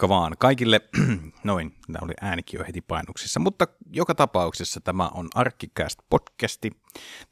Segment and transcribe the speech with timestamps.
[0.00, 0.80] Moikka vaan kaikille.
[1.44, 6.70] Noin, tämä oli äänikin jo heti painuksissa, mutta joka tapauksessa tämä on Arkkicast podcasti.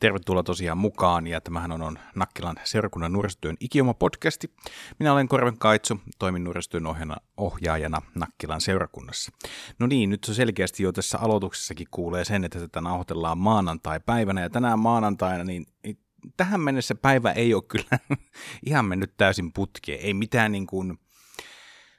[0.01, 4.55] Tervetuloa tosiaan mukaan ja tämähän on, on Nakkilan seurakunnan nuorisotyön ikioma podcasti.
[4.98, 6.84] Minä olen Korven Kaitsu, toimin nuorisotyön
[7.37, 9.33] ohjaajana Nakkilan seurakunnassa.
[9.78, 14.50] No niin, nyt se selkeästi jo tässä aloituksessakin kuulee sen, että tätä nauhoitellaan maanantai-päivänä ja
[14.50, 15.66] tänään maanantaina niin
[16.37, 17.98] tähän mennessä päivä ei ole kyllä
[18.66, 20.00] ihan mennyt täysin putkeen.
[20.00, 20.98] Ei mitään niin kuin,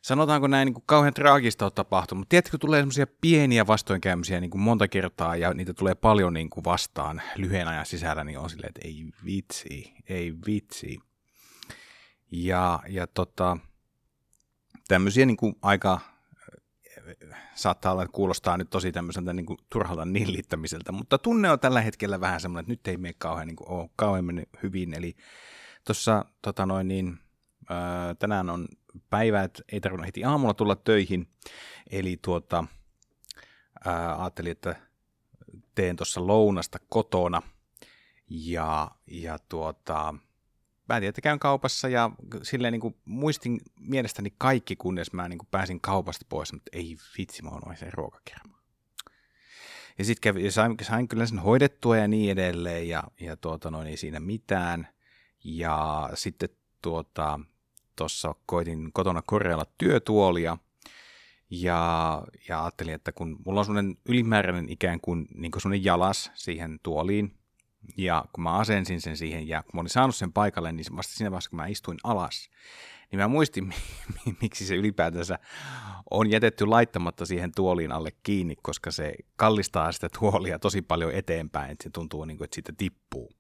[0.01, 4.51] sanotaanko näin niin kuin kauhean traagista on tapahtunut, mutta tiedätkö, tulee semmoisia pieniä vastoinkäymisiä niin
[4.51, 8.49] kuin monta kertaa ja niitä tulee paljon niin kuin vastaan lyhyen ajan sisällä, niin on
[8.49, 10.99] silleen, että ei vitsi, ei vitsi.
[12.31, 13.57] Ja, ja tota,
[14.87, 15.99] tämmöisiä niin kuin aika
[17.55, 21.81] saattaa olla, että kuulostaa nyt tosi tämmöiseltä niin kuin turhalta nillittämiseltä, mutta tunne on tällä
[21.81, 25.15] hetkellä vähän semmoinen, että nyt ei mene kauhean, niin kuin, ole kauhean mennyt hyvin, eli
[25.85, 27.19] tuossa tota noin niin,
[27.69, 28.67] ää, tänään on
[29.09, 31.27] päivä, että ei tarvinnut heti aamulla tulla töihin,
[31.89, 32.63] eli tuota,
[33.85, 34.75] ää, ajattelin, että
[35.75, 37.41] teen tuossa lounasta kotona,
[38.29, 40.15] ja, ja tuota,
[40.87, 42.11] päätin, että käyn kaupassa ja
[42.43, 46.97] silleen niin kuin muistin mielestäni kaikki, kunnes mä niin kuin pääsin kaupasta pois, mutta ei
[47.17, 48.59] vitsi, mä oon sen ruokakerma.
[49.97, 53.97] Ja sitten sain, sain kyllä sen hoidettua ja niin edelleen ja, ja tuota, noin, ei
[53.97, 54.87] siinä mitään.
[55.43, 56.49] Ja sitten
[56.81, 57.39] tuota,
[57.99, 60.57] tuossa koitin kotona korjailla työtuolia
[61.49, 66.31] ja, ja ajattelin, että kun mulla on sellainen ylimääräinen ikään kuin, niin kuin sellainen jalas
[66.35, 67.33] siihen tuoliin,
[67.97, 71.13] ja kun mä asensin sen siihen ja kun mä olin saanut sen paikalle, niin vasta
[71.13, 72.49] siinä vaiheessa, kun mä istuin alas,
[73.11, 73.73] niin mä muistin,
[74.41, 75.39] miksi se ylipäätänsä
[76.11, 81.71] on jätetty laittamatta siihen tuoliin alle kiinni, koska se kallistaa sitä tuolia tosi paljon eteenpäin,
[81.71, 83.31] että se tuntuu niin kuin, että siitä tippuu.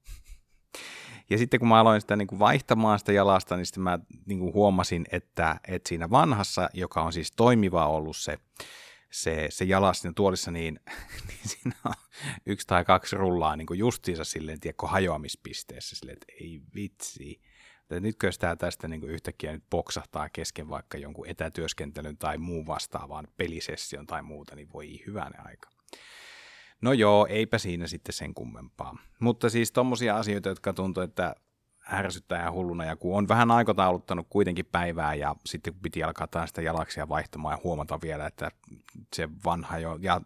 [1.29, 4.39] Ja sitten kun mä aloin sitä niin kuin vaihtamaan sitä jalasta, niin sitten mä niin
[4.39, 8.37] kuin huomasin, että, että siinä vanhassa, joka on siis toimiva ollut se
[9.11, 10.79] se, se jalas siinä tuolissa, niin,
[11.27, 11.93] niin siinä on
[12.45, 17.41] yksi tai kaksi rullaa niin kuin justiinsa silleen, tiedätkö, hajoamispisteessä, silleen, että ei vitsi.
[17.81, 22.67] Että nytkö sitä tästä niin kuin yhtäkkiä nyt boksahtaa kesken vaikka jonkun etätyöskentelyn tai muun
[22.67, 25.69] vastaavaan pelisession tai muuta, niin voi hyvänä aika.
[26.81, 28.97] No joo, eipä siinä sitten sen kummempaa.
[29.19, 31.35] Mutta siis tommosia asioita, jotka tuntuu, että
[31.93, 36.49] ärsyttää ja hulluna, ja kun on vähän aikatauluttanut kuitenkin päivää, ja sitten piti alkaa taas
[36.49, 38.51] sitä jalaksia vaihtamaan ja huomata vielä, että
[39.15, 40.21] se vanha jo, ja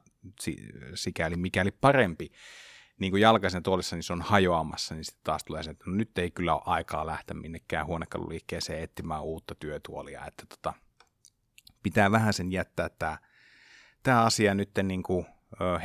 [0.96, 2.31] sikäli mikäli parempi,
[3.00, 5.96] niin kuin jalkaisen tuolissa, niin se on hajoamassa, niin sitten taas tulee se, että no
[5.96, 10.74] nyt ei kyllä ole aikaa lähteä minnekään huonekaluliikkeeseen etsimään uutta työtuolia, että tota,
[11.84, 13.18] pitää vähän sen jättää tämä,
[14.03, 15.25] tämä asia nyt niin kuin,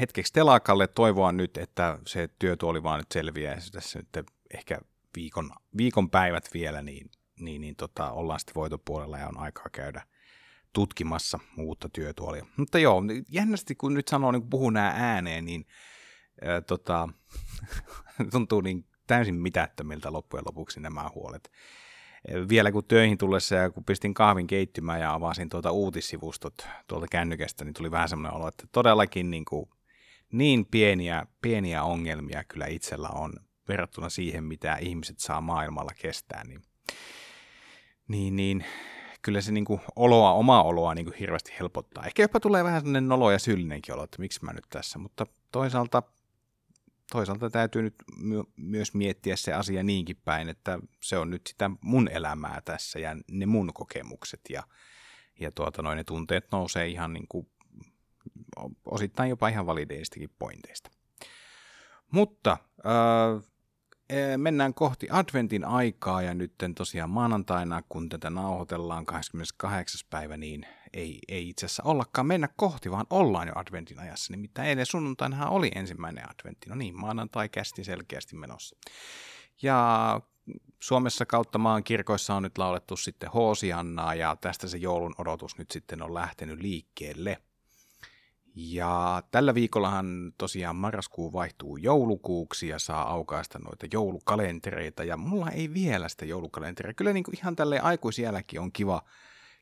[0.01, 4.79] hetkeksi telakalle, toivoa nyt, että se työtuoli vaan nyt selviää, ja tässä nyt ehkä
[5.17, 10.03] viikon, viikon päivät vielä, niin, niin, niin tota, ollaan sitten voitopuolella ja on aikaa käydä
[10.73, 12.47] tutkimassa uutta työtuolia.
[12.56, 15.67] Mutta joo, jännästi kun nyt sanoo, niin kun puhuu nämä ääneen, niin
[16.43, 17.09] ää, tota,
[18.33, 21.50] tuntuu niin täysin mitättömiltä loppujen lopuksi nämä huolet.
[22.49, 27.65] Vielä kun töihin tullessa ja kun pistin kahvin keittymään ja avasin tuota uutissivustot tuolta kännykästä,
[27.65, 29.71] niin tuli vähän semmoinen olo, että todellakin niin, kuin,
[30.33, 33.33] niin pieniä, pieniä ongelmia kyllä itsellä on
[33.69, 36.62] verrattuna siihen, mitä ihmiset saa maailmalla kestää, niin,
[38.09, 38.65] niin, niin
[39.23, 42.05] kyllä se niin kuin oloa, omaa oloa niin kuin hirveästi helpottaa.
[42.05, 45.27] Ehkä jopa tulee vähän sellainen nolo ja syllinenkin olo, että miksi mä nyt tässä, mutta
[45.53, 46.03] toisaalta,
[47.12, 51.70] toisaalta täytyy nyt my- myös miettiä se asia niinkin päin, että se on nyt sitä
[51.80, 54.62] mun elämää tässä ja ne mun kokemukset ja,
[55.41, 57.50] ja tuota, noin ne tunteet nousee ihan niin kuin,
[58.84, 60.91] osittain jopa ihan valideistakin pointeista.
[62.10, 63.50] Mutta äh,
[64.36, 70.00] mennään kohti adventin aikaa ja nyt tosiaan maanantaina, kun tätä nauhoitellaan 28.
[70.10, 74.32] päivä, niin ei, ei itse asiassa ollakaan mennä kohti, vaan ollaan jo adventin ajassa.
[74.32, 76.69] Nimittäin eilen sunnuntainahan oli ensimmäinen adventti.
[76.69, 78.76] No niin, maanantai kästi selkeästi menossa.
[79.62, 80.20] Ja
[80.81, 85.70] Suomessa kautta maan kirkoissa on nyt laulettu sitten Hoosiannaa ja tästä se joulun odotus nyt
[85.70, 87.37] sitten on lähtenyt liikkeelle–
[88.55, 95.05] ja tällä viikollahan tosiaan marraskuu vaihtuu joulukuuksi ja saa aukaista noita joulukalentereita.
[95.05, 96.95] Ja mulla ei vielä sitä joulukalenteria.
[96.95, 99.03] Kyllä niin kuin ihan tälle aikuisielläkin on kiva,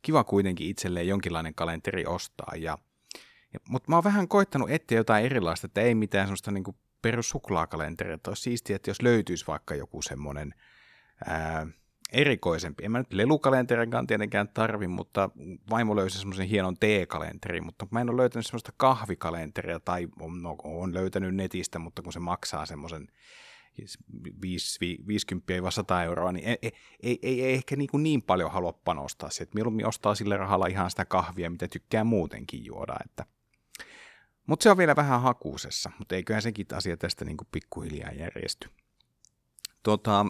[0.02, 2.52] kiva kuitenkin itselleen jonkinlainen kalenteri ostaa.
[2.56, 2.78] Ja,
[3.52, 6.76] ja, mutta mä oon vähän koittanut etsiä jotain erilaista, että ei mitään semmoista niin kuin
[7.02, 8.18] perussuklaakalenteria.
[8.26, 10.54] Olisi siistiä, että jos löytyisi vaikka joku semmoinen...
[11.26, 11.66] Ää,
[12.16, 12.84] erikoisempi.
[12.84, 15.30] En mä nyt lelukalenterinkaan tietenkään tarvi, mutta
[15.70, 20.56] vaimo löysi semmoisen hienon T-kalenterin, mutta mä en ole löytänyt semmoista kahvikalenteria, tai on, no,
[20.64, 23.08] on löytänyt netistä, mutta kun se maksaa semmoisen
[23.80, 23.84] 50-100
[26.04, 26.72] euroa, niin ei, ei,
[27.22, 30.90] ei, ei ehkä niin, kuin niin paljon halua panostaa että mieluummin ostaa sille rahalla ihan
[30.90, 33.26] sitä kahvia, mitä tykkää muutenkin juoda, että
[34.46, 38.68] mutta se on vielä vähän hakuusessa, mutta eiköhän sekin asia tästä niin kuin pikkuhiljaa järjesty.
[39.82, 40.26] Tuota,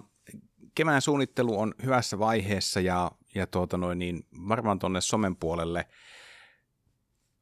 [0.76, 5.86] kevään suunnittelu on hyvässä vaiheessa ja, ja tuota noin, niin varmaan tuonne somen puolelle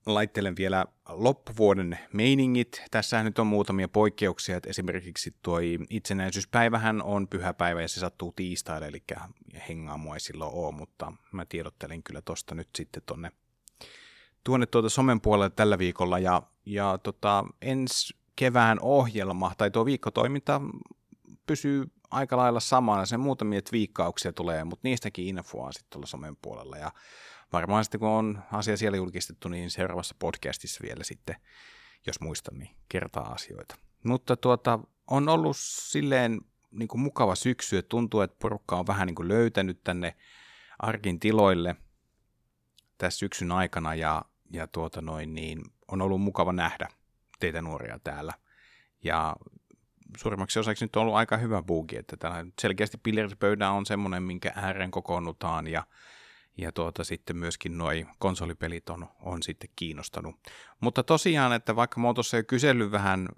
[0.07, 2.83] laittelen vielä loppuvuoden meiningit.
[2.91, 5.59] Tässä nyt on muutamia poikkeuksia, että esimerkiksi tuo
[5.91, 9.03] itsenäisyyspäivähän on pyhäpäivä ja se sattuu tiistaille, eli
[9.69, 13.33] hengaa mua ei silloin ole, mutta mä tiedottelen kyllä tosta nyt sitten tonne
[14.45, 20.61] tuonne tuota somen puolelle tällä viikolla ja, ja tota, ensi kevään ohjelma tai tuo viikkotoiminta
[21.47, 23.06] pysyy aika lailla samana.
[23.06, 26.77] Sen muutamia viikkauksia tulee, mutta niistäkin infoa sitten tuolla somen puolella.
[26.77, 26.91] Ja
[27.53, 31.37] varmaan sitten kun on asia siellä julkistettu, niin seuraavassa podcastissa vielä sitten,
[32.06, 33.77] jos muistan, niin kertaa asioita.
[34.05, 34.79] Mutta tuota,
[35.11, 36.41] on ollut silleen
[36.71, 40.17] niin kuin mukava syksy, että tuntuu, että porukka on vähän niin kuin löytänyt tänne
[40.79, 41.77] arkin tiloille
[42.99, 44.23] tässä syksyn aikana ja,
[44.53, 46.89] ja tuota noin, niin on ollut mukava nähdä
[47.41, 48.33] teitä nuoria täällä.
[49.05, 49.37] Ja
[50.17, 54.53] suurimmaksi osaksi nyt on ollut aika hyvä buugi, että täällä selkeästi billardipöydä on semmoinen, minkä
[54.55, 55.83] ääreen kokoonnutaan ja,
[56.56, 60.37] ja tuota, sitten myöskin nuo konsolipelit on, on sitten kiinnostanut.
[60.81, 63.29] Mutta tosiaan, että vaikka mä oon tuossa jo kysellyt vähän,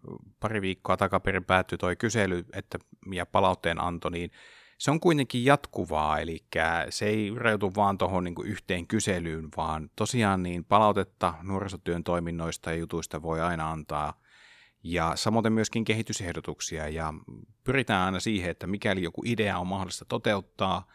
[0.41, 2.79] pari viikkoa takaperin päättyi toi kysely että,
[3.13, 4.31] ja palautteen anto, niin
[4.79, 6.45] se on kuitenkin jatkuvaa, eli
[6.91, 12.77] se ei rajoitu vaan tuohon niin yhteen kyselyyn, vaan tosiaan niin palautetta nuorisotyön toiminnoista ja
[12.77, 14.21] jutuista voi aina antaa,
[14.93, 17.15] ja samoin myöskin kehitysehdotuksia, ja
[17.65, 20.87] pyritään aina siihen, että mikäli joku idea on mahdollista toteuttaa,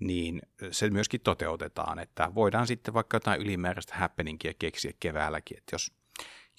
[0.00, 5.92] niin se myöskin toteutetaan, että voidaan sitten vaikka jotain ylimääräistä happeningia keksiä keväälläkin, että jos,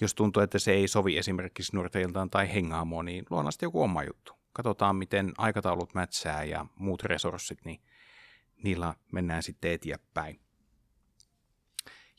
[0.02, 4.34] jos tuntuu, että se ei sovi esimerkiksi nuorteiltaan tai hengaamoon, niin luonnollisesti joku oma juttu.
[4.54, 7.82] Katsotaan, miten aikataulut mätsää ja muut resurssit, niin
[8.64, 10.40] niillä mennään sitten eteenpäin.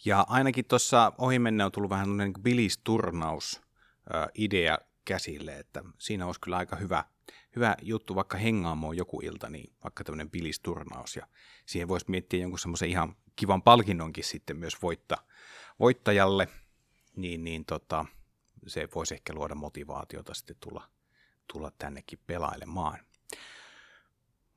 [0.04, 3.65] Ja ainakin tuossa ohimenne on tullut vähän niin bilisturnaus
[4.35, 7.05] idea käsille, että siinä olisi kyllä aika hyvä,
[7.56, 11.26] hyvä juttu, vaikka hengaamoon joku ilta, niin vaikka tämmöinen bilisturnaus, ja
[11.67, 15.17] siihen voisi miettiä jonkun semmoisen ihan kivan palkinnonkin sitten myös voitta,
[15.81, 16.49] voittajalle,
[17.17, 18.05] niin, niin tota,
[18.67, 20.91] se voisi ehkä luoda motivaatiota sitten tulla
[21.53, 22.99] tulla tännekin pelailemaan.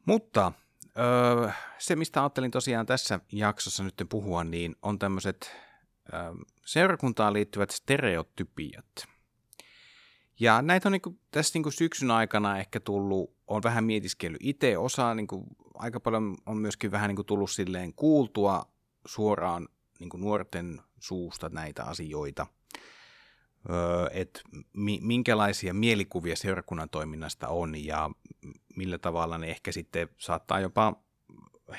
[0.05, 0.51] Mutta
[0.97, 5.55] öö, se, mistä ajattelin tosiaan tässä jaksossa nyt puhua, niin on tämmöiset
[6.13, 6.19] öö,
[6.65, 8.85] seurakuntaan liittyvät stereotypiat.
[10.39, 15.15] Ja näitä on niin tässä niin syksyn aikana ehkä tullut, on vähän mietiskellyt itse, osa
[15.15, 15.43] niin kuin,
[15.73, 18.65] aika paljon on myöskin vähän niin tullut silleen kuultua
[19.05, 19.67] suoraan
[19.99, 22.47] niin nuorten suusta näitä asioita–
[24.11, 24.41] että
[25.01, 28.09] minkälaisia mielikuvia seurakunnan toiminnasta on ja
[28.75, 30.93] millä tavalla ne ehkä sitten saattaa jopa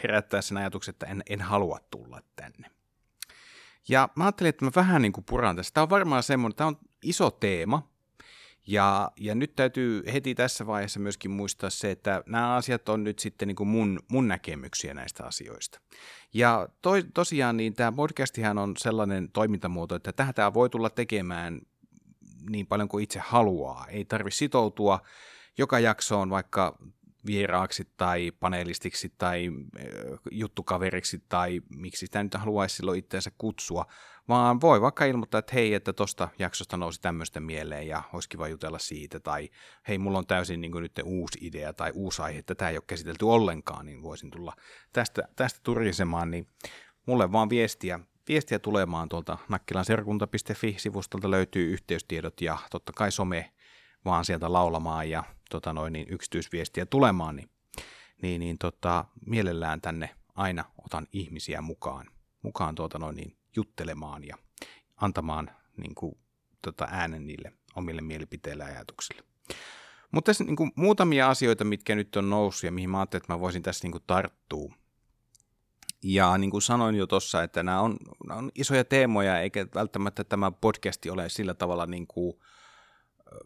[0.02, 2.70] herättää sen ajatuksen, että en, en halua tulla tänne.
[3.88, 5.74] Ja mä ajattelin, että mä vähän niin kuin puran tästä.
[5.74, 7.89] Tämä on varmaan semmoinen, tämä on iso teema,
[8.66, 13.18] ja, ja nyt täytyy heti tässä vaiheessa myöskin muistaa se, että nämä asiat on nyt
[13.18, 15.80] sitten niin kuin mun, mun näkemyksiä näistä asioista.
[16.34, 21.60] Ja to, tosiaan niin tämä podcastihan on sellainen toimintamuoto, että tähän tämä voi tulla tekemään
[22.50, 23.86] niin paljon kuin itse haluaa.
[23.88, 25.00] Ei tarvi sitoutua
[25.58, 26.78] joka jaksoon vaikka
[27.26, 29.50] vieraaksi tai panelistiksi tai
[30.30, 33.86] juttukaveriksi tai miksi sitä nyt haluaisi silloin itseensä kutsua,
[34.28, 38.48] vaan voi vaikka ilmoittaa, että hei, että tosta jaksosta nousi tämmöistä mieleen ja olisi kiva
[38.48, 39.48] jutella siitä, tai
[39.88, 42.84] hei, mulla on täysin niin nyt uusi idea tai uusi aihe, että tämä ei ole
[42.86, 44.52] käsitelty ollenkaan, niin voisin tulla
[44.92, 46.46] tästä, tästä turisemaan, niin
[47.06, 53.52] mulle vaan viestiä viestiä tulemaan tuolta nakkilanserkunta.fi-sivustolta löytyy yhteystiedot ja totta kai some
[54.04, 57.50] vaan sieltä laulamaan ja tota noin, niin yksityisviestiä tulemaan, niin,
[58.22, 62.06] niin, niin tota, mielellään tänne aina otan ihmisiä mukaan,
[62.42, 64.36] mukaan tuota noin, niin juttelemaan ja
[64.96, 66.18] antamaan niin kuin,
[66.62, 69.22] tota, äänen niille omille mielipiteille ja ajatuksille.
[70.12, 73.32] Mutta tässä niin kuin, muutamia asioita, mitkä nyt on noussut ja mihin mä ajattelin, että
[73.32, 74.74] mä voisin tässä niin kuin, tarttua.
[76.02, 80.24] Ja niin kuin sanoin jo tuossa, että nämä on, nämä on isoja teemoja, eikä välttämättä
[80.24, 82.40] tämä podcasti ole sillä tavalla niin kuin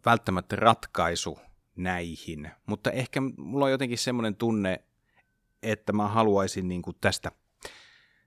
[0.06, 1.38] välttämättä ratkaisu
[1.76, 2.50] näihin.
[2.66, 4.80] Mutta ehkä mulla on jotenkin semmoinen tunne,
[5.62, 7.32] että mä haluaisin niin kuin tästä,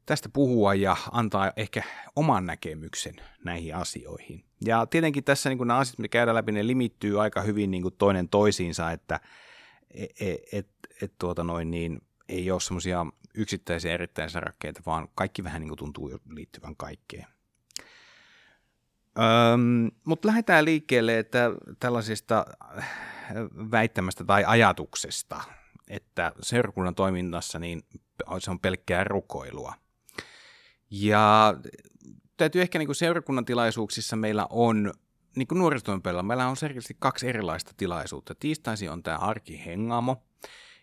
[0.05, 1.83] tästä puhua ja antaa ehkä
[2.15, 4.43] oman näkemyksen näihin asioihin.
[4.65, 7.83] Ja tietenkin tässä niin kuin nämä asiat, mitä käydään läpi, ne limittyy aika hyvin niin
[7.83, 9.19] kuin toinen toisiinsa, että
[9.91, 10.67] et, et, et,
[11.01, 15.77] et tuota noin, niin ei ole semmoisia yksittäisiä erittäin sarakkeita, vaan kaikki vähän niin kuin
[15.77, 17.27] tuntuu liittyvän kaikkeen.
[20.03, 22.45] Mutta lähdetään liikkeelle, että tällaisista
[23.71, 25.43] väittämästä tai ajatuksesta,
[25.87, 27.83] että seurakunnan toiminnassa niin
[28.39, 29.73] se on pelkkää rukoilua.
[30.91, 31.53] Ja
[32.37, 34.93] täytyy ehkä niin kuin seurakunnan tilaisuuksissa meillä on,
[35.35, 38.35] niin kuin nuorisotyön meillä on selkeästi kaksi erilaista tilaisuutta.
[38.35, 40.23] Tiistaisi on tämä arkihengamo,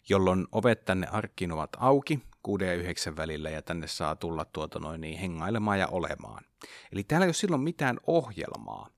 [0.09, 4.79] jolloin ovet tänne arkkiin ovat auki 6 ja 9 välillä ja tänne saa tulla tuota
[4.79, 6.45] noin niin hengailemaan ja olemaan.
[6.93, 8.89] Eli täällä ei ole silloin mitään ohjelmaa.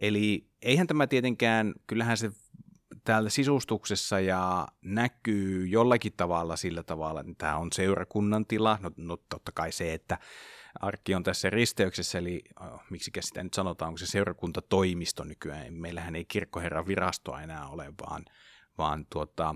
[0.00, 2.30] Eli eihän tämä tietenkään, kyllähän se
[3.06, 8.78] täällä sisustuksessa ja näkyy jollakin tavalla sillä tavalla, että tämä on seurakunnan tila.
[8.80, 10.18] No, no totta kai se, että
[10.80, 15.74] arkki on tässä risteyksessä, eli oh, miksi sitä nyt sanotaan, onko se seurakuntatoimisto nykyään.
[15.74, 18.24] Meillähän ei kirkkoherran virastoa enää ole, vaan,
[18.78, 19.54] vaan tuota,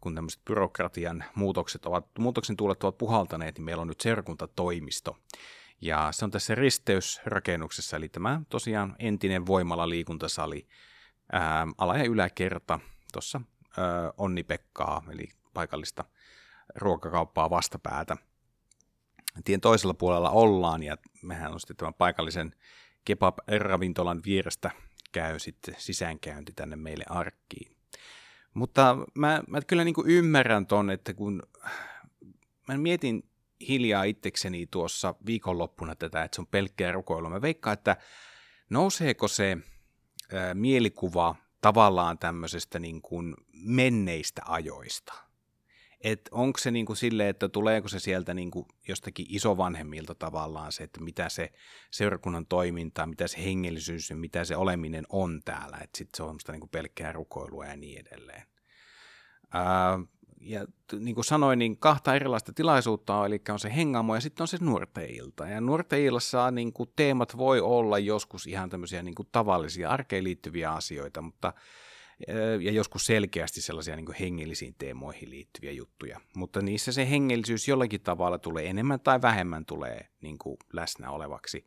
[0.00, 5.16] kun tämmöiset byrokratian muutokset ovat, muutoksen tuulet ovat puhaltaneet, niin meillä on nyt seurakuntatoimisto.
[5.80, 10.66] Ja se on tässä risteysrakennuksessa, eli tämä tosiaan entinen voimala liikuntasali,
[11.32, 12.80] ää, ala- ja yläkerta
[13.12, 13.40] tuossa
[14.16, 16.04] Onni Pekkaa, eli paikallista
[16.74, 18.16] ruokakauppaa vastapäätä.
[19.44, 22.54] Tien toisella puolella ollaan, ja mehän on sitten tämän paikallisen
[23.04, 24.70] kebab-ravintolan vierestä
[25.12, 27.76] käy sitten sisäänkäynti tänne meille arkkiin.
[28.54, 31.42] Mutta mä, mä kyllä niin kuin ymmärrän ton, että kun
[32.68, 33.28] mä mietin
[33.68, 37.30] hiljaa itsekseni tuossa viikonloppuna tätä, että se on pelkkää rukoilua.
[37.30, 37.96] Mä veikkaan, että
[38.70, 39.58] nouseeko se
[40.54, 45.14] mielikuva tavallaan tämmöisestä niin kuin menneistä ajoista.
[46.00, 50.72] Et onko se niin kuin silleen, että tuleeko se sieltä niin kuin jostakin isovanhemmilta tavallaan
[50.72, 51.52] se, että mitä se
[51.90, 56.40] seurakunnan toiminta, mitä se hengellisyys ja mitä se oleminen on täällä, että sitten se on
[56.40, 58.42] sitä niin kuin pelkkää rukoilua ja niin edelleen.
[59.52, 59.98] Ää,
[60.44, 60.66] ja
[60.98, 64.48] niin kuin sanoin, niin kahta erilaista tilaisuutta on, eli on se hengamo ja sitten on
[64.48, 65.46] se nuorteilta.
[65.48, 70.72] Ja nuorteilassa niin kuin teemat voi olla joskus ihan tämmöisiä niin kuin tavallisia arkeen liittyviä
[70.72, 71.52] asioita, mutta
[72.60, 76.20] ja joskus selkeästi sellaisia niin hengellisiin teemoihin liittyviä juttuja.
[76.36, 81.66] Mutta niissä se hengellisyys jollakin tavalla tulee enemmän tai vähemmän tulee niin kuin läsnä olevaksi.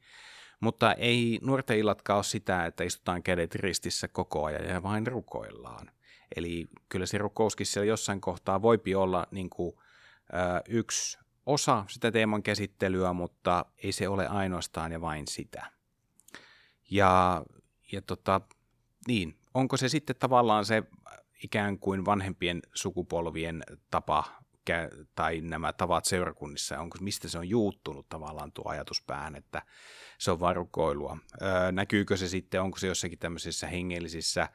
[0.59, 5.91] Mutta ei nuorten illatkaan ole sitä, että istutaan kädet ristissä koko ajan ja vain rukoillaan.
[6.35, 9.75] Eli kyllä se rukouskin siellä jossain kohtaa voipi olla niin kuin,
[10.33, 15.71] ö, yksi osa sitä teeman käsittelyä, mutta ei se ole ainoastaan ja vain sitä.
[16.91, 17.43] Ja,
[17.91, 18.41] ja tota,
[19.07, 20.83] niin, onko se sitten tavallaan se
[21.43, 24.23] ikään kuin vanhempien sukupolvien tapa
[25.15, 29.61] tai nämä tavat seurakunnissa, onko, mistä se on juuttunut tavallaan tuo ajatuspään, että
[30.17, 31.17] se on vain rukoilua.
[31.41, 34.49] Öö, näkyykö se sitten, onko se jossakin tämmöisissä hengellisissä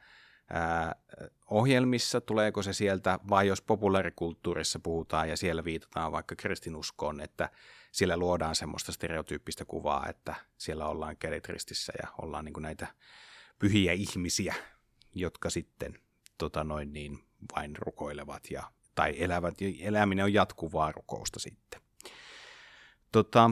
[1.49, 7.49] ohjelmissa, tuleeko se sieltä, vai jos populaarikulttuurissa puhutaan ja siellä viitataan vaikka kristinuskoon, että
[7.91, 12.87] siellä luodaan semmoista stereotyyppistä kuvaa, että siellä ollaan kädet ristissä ja ollaan niin näitä
[13.59, 14.55] pyhiä ihmisiä,
[15.15, 15.99] jotka sitten
[16.37, 17.19] tota noin niin,
[17.55, 18.63] vain rukoilevat ja,
[18.95, 21.81] tai elävät, eläminen on jatkuvaa rukousta sitten.
[23.11, 23.51] Tota,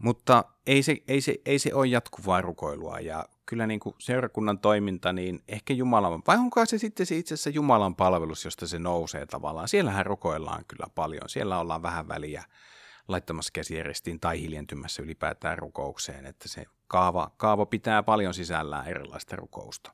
[0.00, 4.58] mutta ei se, ei, se, ei se ole jatkuvaa rukoilua ja kyllä niin kuin seurakunnan
[4.58, 8.78] toiminta, niin ehkä Jumalan, vai onko se sitten se itse asiassa Jumalan palvelus, josta se
[8.78, 9.68] nousee tavallaan.
[9.68, 11.28] Siellähän rukoillaan kyllä paljon.
[11.28, 12.44] Siellä ollaan vähän väliä
[13.08, 19.92] laittamassa käsijärjestiin tai hiljentymässä ylipäätään rukoukseen, että se kaava, kaava pitää paljon sisällään erilaista rukousta.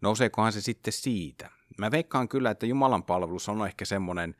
[0.00, 1.50] Nouseekohan se sitten siitä?
[1.78, 4.34] Mä veikkaan kyllä, että Jumalan palvelus on ehkä semmoinen,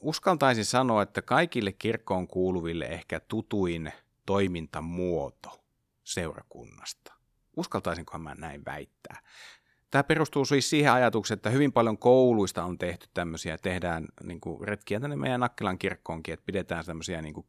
[0.00, 3.92] uskaltaisin sanoa, että kaikille kirkkoon kuuluville ehkä tutuin
[4.26, 5.67] toimintamuoto
[6.08, 7.14] seurakunnasta.
[7.56, 9.22] Uskaltaisinkohan mä näin väittää?
[9.90, 14.68] Tämä perustuu siis siihen ajatukseen, että hyvin paljon kouluista on tehty tämmöisiä, tehdään niin kuin
[14.68, 17.46] retkiä tänne meidän Nakkilan kirkkoonkin, että pidetään tämmöisiä niin kuin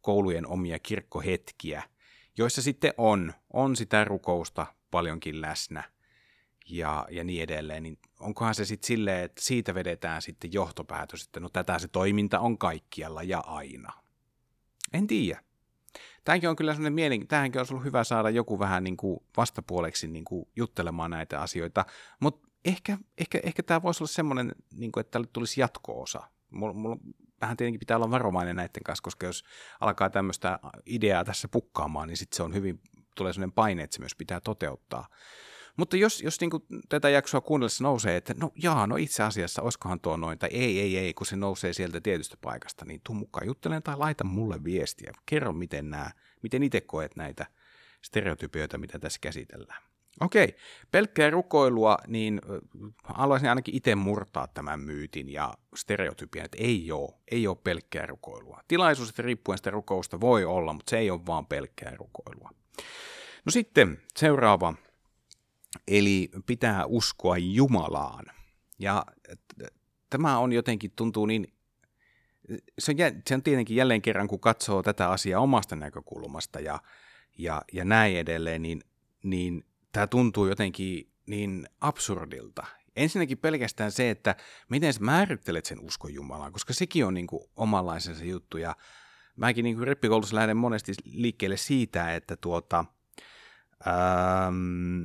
[0.00, 1.82] koulujen omia kirkkohetkiä,
[2.38, 5.84] joissa sitten on, on sitä rukousta paljonkin läsnä
[6.68, 11.40] ja, ja niin edelleen, niin onkohan se sitten silleen, että siitä vedetään sitten johtopäätös, että
[11.40, 13.92] no tätä se toiminta on kaikkialla ja aina.
[14.92, 15.42] En tiedä.
[16.24, 20.08] Tämäkin on kyllä sellainen mielen, tähänkin olisi ollut hyvä saada joku vähän niin kuin vastapuoleksi
[20.08, 21.84] niin kuin juttelemaan näitä asioita,
[22.20, 26.22] mutta ehkä, ehkä, ehkä tämä voisi olla semmoinen, niin kuin, että tälle tulisi jatko-osa.
[26.50, 26.96] Mulla, mulla
[27.40, 29.44] vähän tietenkin pitää olla varovainen näiden kanssa, koska jos
[29.80, 32.80] alkaa tämmöistä ideaa tässä pukkaamaan, niin sitten se on hyvin,
[33.16, 35.08] tulee sellainen paine, että se myös pitää toteuttaa.
[35.76, 39.62] Mutta jos, jos niin kuin tätä jaksoa kuunnellessa nousee, että no jaa, no itse asiassa,
[39.62, 43.14] olisikohan tuo noin, tai ei, ei, ei, kun se nousee sieltä tietystä paikasta, niin tuu
[43.14, 45.12] mukaan juttelen tai laita mulle viestiä.
[45.26, 46.10] Kerro, miten, nämä,
[46.42, 47.46] miten itse koet näitä
[48.02, 49.82] stereotypioita, mitä tässä käsitellään.
[50.20, 50.56] Okei,
[50.90, 52.40] pelkkää rukoilua, niin
[53.04, 58.60] haluaisin ainakin itse murtaa tämän myytin ja stereotypian, että ei ole, ei ole pelkkää rukoilua.
[58.68, 62.50] Tilaisuudesta riippuen sitä rukousta voi olla, mutta se ei ole vaan pelkkää rukoilua.
[63.44, 64.74] No sitten seuraava
[65.88, 68.24] Eli pitää uskoa Jumalaan.
[68.78, 69.06] Ja
[70.10, 71.54] tämä on jotenkin, tuntuu niin,
[72.78, 72.96] se on,
[73.28, 76.78] se on tietenkin jälleen kerran, kun katsoo tätä asiaa omasta näkökulmasta ja,
[77.38, 78.80] ja, ja näin edelleen, niin,
[79.22, 82.66] niin tämä tuntuu jotenkin niin absurdilta.
[82.96, 84.36] Ensinnäkin pelkästään se, että
[84.68, 88.58] miten sä määrittelet sen uskon Jumalaan, koska sekin on niin kuin omanlaisensa juttu.
[88.58, 88.76] Ja
[89.36, 92.84] mäkin niin rippikoulussa lähden monesti liikkeelle siitä, että tuota,
[93.86, 95.04] ähm,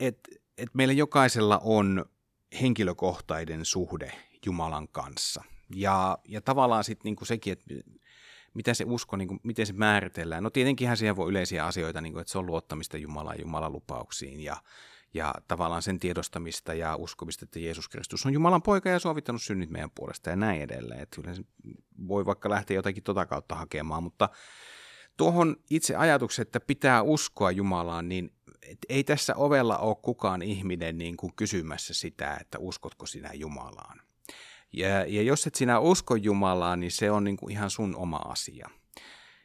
[0.00, 0.18] et,
[0.58, 2.04] et meillä jokaisella on
[2.60, 4.12] henkilökohtainen suhde
[4.46, 5.44] Jumalan kanssa.
[5.74, 7.74] Ja, ja tavallaan sitten niinku sekin, että
[8.54, 10.42] mitä se usko, niinku, miten se määritellään.
[10.42, 14.56] No tietenkinhän siihen voi yleisiä asioita, niinku, että se on luottamista Jumalaan, Jumalan lupauksiin ja,
[15.14, 19.70] ja tavallaan sen tiedostamista ja uskomista, että Jeesus Kristus on Jumalan poika ja sovittanut synnit
[19.70, 21.00] meidän puolesta ja näin edelleen.
[21.00, 21.42] Että kyllä se
[22.08, 24.28] voi vaikka lähteä jotakin tota kautta hakemaan, mutta
[25.16, 30.98] tuohon itse ajatukseen, että pitää uskoa Jumalaan, niin et ei tässä ovella ole kukaan ihminen
[30.98, 34.00] niin kuin kysymässä sitä, että uskotko sinä Jumalaan.
[34.72, 38.16] Ja, ja jos et sinä usko Jumalaan, niin se on niin kuin ihan sun oma
[38.16, 38.70] asia.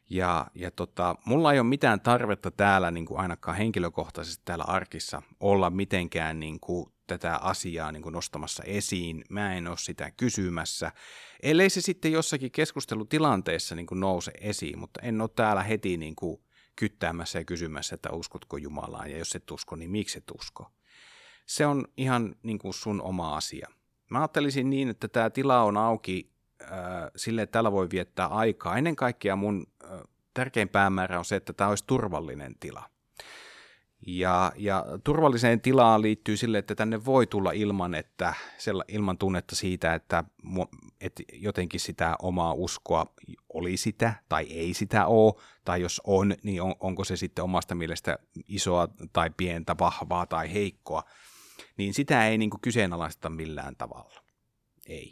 [0.10, 5.22] Ja, ja tota, mulla ei ole mitään tarvetta täällä niin kuin ainakaan henkilökohtaisesti täällä arkissa
[5.40, 9.24] olla mitenkään niin kuin tätä asiaa niin kuin nostamassa esiin.
[9.30, 10.92] Mä en ole sitä kysymässä,
[11.44, 16.16] ellei se sitten jossakin keskustelutilanteessa niin kuin nouse esiin, mutta en ole täällä heti niin
[16.16, 16.42] kuin
[16.76, 20.72] kyttäämässä ja kysymässä, että uskotko Jumalaan, ja jos et usko, niin miksi et usko.
[21.46, 23.70] Se on ihan niin kuin sun oma asia.
[24.10, 26.70] Mä ajattelisin niin, että tämä tila on auki äh,
[27.16, 28.78] sille, että täällä voi viettää aikaa.
[28.78, 30.00] Ennen kaikkea mun äh,
[30.34, 32.90] tärkein päämäärä on se, että tämä olisi turvallinen tila.
[34.06, 38.34] Ja, ja turvalliseen tilaan liittyy sille, että tänne voi tulla ilman, että,
[38.88, 40.24] ilman tunnetta siitä, että,
[41.02, 43.06] että jotenkin sitä omaa uskoa
[43.54, 45.34] oli sitä tai ei sitä ole,
[45.66, 50.54] tai jos on, niin on, onko se sitten omasta mielestä isoa tai pientä, vahvaa tai
[50.54, 51.04] heikkoa,
[51.78, 54.24] niin sitä ei niin kuin kyseenalaista millään tavalla.
[54.86, 55.12] Ei.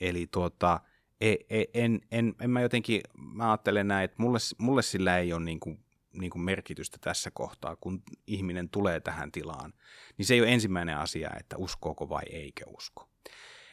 [0.00, 0.80] Eli tuota,
[1.20, 1.36] en,
[1.74, 5.60] en, en, en mä jotenkin, mä ajattelen näin, että mulle, mulle sillä ei ole niin
[5.60, 5.83] kuin
[6.14, 9.72] niin kuin merkitystä tässä kohtaa, kun ihminen tulee tähän tilaan,
[10.18, 13.08] niin se ei ole ensimmäinen asia, että uskooko vai eikö usko.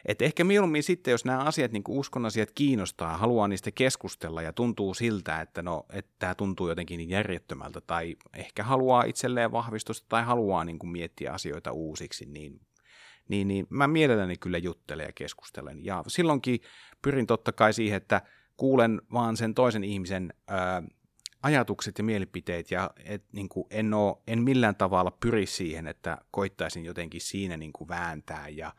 [0.05, 4.53] Et ehkä mieluummin sitten, jos nämä asiat, niin uskon asiat kiinnostaa, haluaa niistä keskustella ja
[4.53, 10.05] tuntuu siltä, että no, että tämä tuntuu jotenkin niin järjettömältä tai ehkä haluaa itselleen vahvistusta
[10.09, 12.61] tai haluaa niin kuin miettiä asioita uusiksi, niin,
[13.27, 15.85] niin, niin mä mielelläni kyllä juttelen ja keskustelen.
[15.85, 16.59] Ja silloinkin
[17.01, 18.21] pyrin totta kai siihen, että
[18.57, 20.83] kuulen vaan sen toisen ihmisen ää,
[21.43, 26.17] ajatukset ja mielipiteet ja et, niin kuin en, oo, en millään tavalla pyri siihen, että
[26.31, 28.73] koittaisin jotenkin siinä niin kuin vääntää ja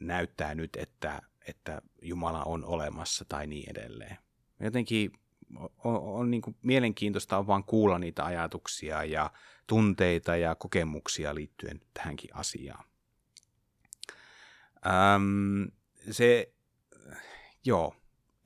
[0.00, 4.16] näyttää nyt, että, että Jumala on olemassa tai niin edelleen.
[4.60, 5.12] Jotenkin
[5.84, 9.30] on, on niin kuin mielenkiintoista on vaan kuulla niitä ajatuksia ja
[9.66, 12.84] tunteita ja kokemuksia liittyen tähänkin asiaan.
[14.86, 15.70] Öm,
[16.10, 16.52] se,
[17.64, 17.96] joo,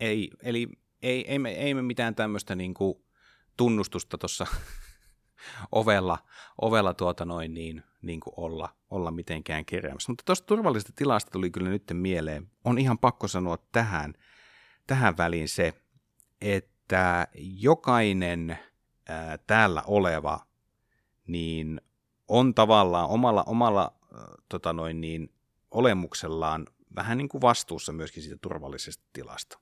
[0.01, 0.69] ei, eli
[1.03, 3.05] ei, ei, me, ei me mitään tämmöistä niin kuin
[3.61, 4.47] tunnustusta tuossa
[5.73, 6.19] ovella,
[6.61, 10.13] ovella tuota noin niin, niin kuin olla, olla mitenkään keräämässä.
[10.13, 12.51] Mutta tuosta turvallisesta tilasta tuli kyllä nyt mieleen.
[12.65, 14.15] On ihan pakko sanoa tähän,
[14.87, 15.75] tähän väliin se,
[16.41, 18.59] että jokainen
[19.09, 20.41] ää, täällä oleva
[21.27, 21.81] niin
[22.29, 23.93] on tavallaan omalla, omalla
[24.49, 25.33] tota noin niin,
[25.71, 29.59] olemuksellaan vähän niin kuin vastuussa myöskin siitä turvallisesta tilasta.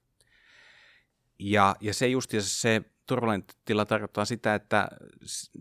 [1.38, 4.88] Ja, ja se justiinsa se turvallinen tila tarkoittaa sitä, että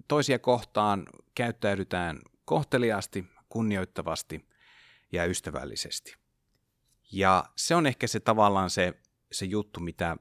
[0.08, 4.48] toisia kohtaan käyttäydytään kohteliaasti, kunnioittavasti
[5.12, 6.16] ja ystävällisesti.
[7.12, 8.94] Ja se on ehkä se tavallaan se,
[9.32, 10.18] se juttu, mitä,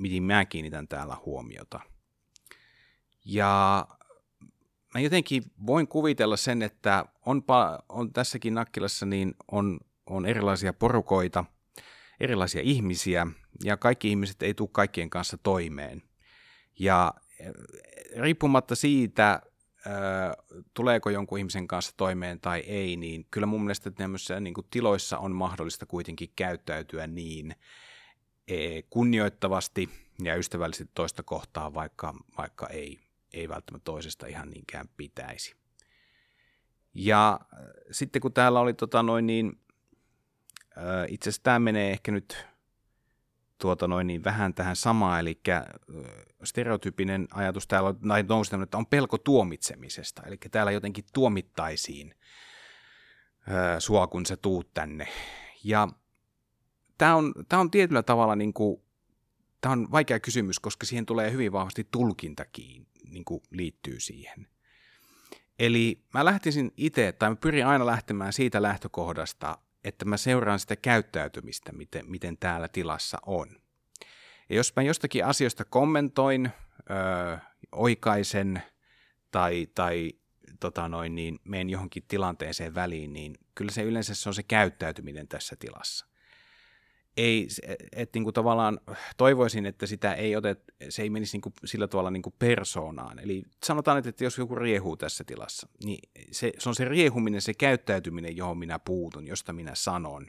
[0.00, 1.80] mihin mä kiinnitän täällä huomiota.
[3.24, 3.86] Ja
[4.94, 7.42] mä jotenkin voin kuvitella sen, että on,
[7.88, 11.44] on tässäkin Nakkilassa niin on, on erilaisia porukoita,
[12.20, 13.26] erilaisia ihmisiä,
[13.64, 16.02] ja kaikki ihmiset ei tule kaikkien kanssa toimeen.
[16.78, 17.52] Ja eh,
[18.16, 19.42] riippumatta siitä,
[20.74, 25.18] tuleeko jonkun ihmisen kanssa toimeen tai ei, niin kyllä mun mielestä tämmöisissä niin kuin tiloissa
[25.18, 27.56] on mahdollista kuitenkin käyttäytyä niin
[28.48, 29.88] e, kunnioittavasti
[30.22, 32.98] ja ystävällisesti toista kohtaa, vaikka, vaikka ei,
[33.32, 35.54] ei välttämättä toisesta ihan niinkään pitäisi.
[36.94, 37.40] Ja
[37.90, 39.60] sitten kun täällä oli tota noin niin,
[41.08, 42.46] itse asiassa tämä menee ehkä nyt
[43.58, 45.40] tuota noin, niin vähän tähän samaan, eli
[46.44, 52.14] stereotyypinen ajatus täällä on, nousi että on pelko tuomitsemisesta, eli täällä jotenkin tuomittaisiin
[53.48, 55.08] ö, sua, kun sä tuut tänne.
[55.64, 55.88] Ja
[56.98, 58.82] tämä on, tää on tietyllä tavalla niin kuin,
[59.60, 64.48] tämä on vaikea kysymys, koska siihen tulee hyvin vahvasti tulkintakin niin kuin liittyy siihen.
[65.58, 70.76] Eli mä lähtisin itse, tai mä pyrin aina lähtemään siitä lähtökohdasta, että mä seuraan sitä
[70.76, 73.48] käyttäytymistä, miten, miten täällä tilassa on.
[74.48, 76.50] Ja jos mä jostakin asioista kommentoin,
[76.90, 77.36] öö,
[77.72, 78.62] oikaisen
[79.30, 80.12] tai, tai
[80.60, 85.28] tota noin, niin menen johonkin tilanteeseen väliin, niin kyllä se yleensä se on se käyttäytyminen
[85.28, 86.06] tässä tilassa
[87.16, 87.48] ei,
[87.92, 88.80] että niin kuin tavallaan
[89.16, 93.18] toivoisin, että sitä ei otet, se ei menisi niin kuin sillä tavalla niin kuin persoonaan.
[93.18, 95.98] Eli sanotaan, että jos joku riehuu tässä tilassa, niin
[96.30, 100.26] se, se on se riehuminen, se käyttäytyminen, johon minä puutun, josta minä sanon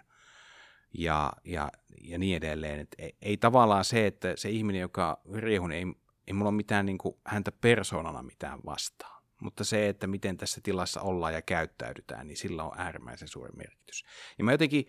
[0.93, 1.71] ja, ja,
[2.01, 2.79] ja niin edelleen.
[2.79, 5.93] Et ei, ei tavallaan se, että se ihminen, joka riehuu, niin ei,
[6.27, 9.23] ei mulla ole mitään niin kuin häntä persoonana mitään vastaan.
[9.41, 14.03] Mutta se, että miten tässä tilassa ollaan ja käyttäydytään, niin sillä on äärimmäisen suuri merkitys.
[14.37, 14.87] Ja mä jotenkin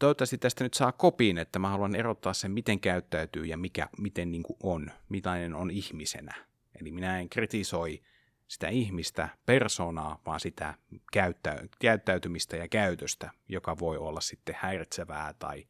[0.00, 4.30] toivottavasti tästä nyt saa kopin, että mä haluan erottaa sen, miten käyttäytyy ja mikä, miten
[4.30, 6.34] niin kuin on, millainen on ihmisenä.
[6.80, 8.02] Eli minä en kritisoi
[8.48, 10.74] sitä ihmistä, persoonaa, vaan sitä
[11.12, 15.66] käyttä, käyttäytymistä ja käytöstä, joka voi olla sitten häiritsevää tai,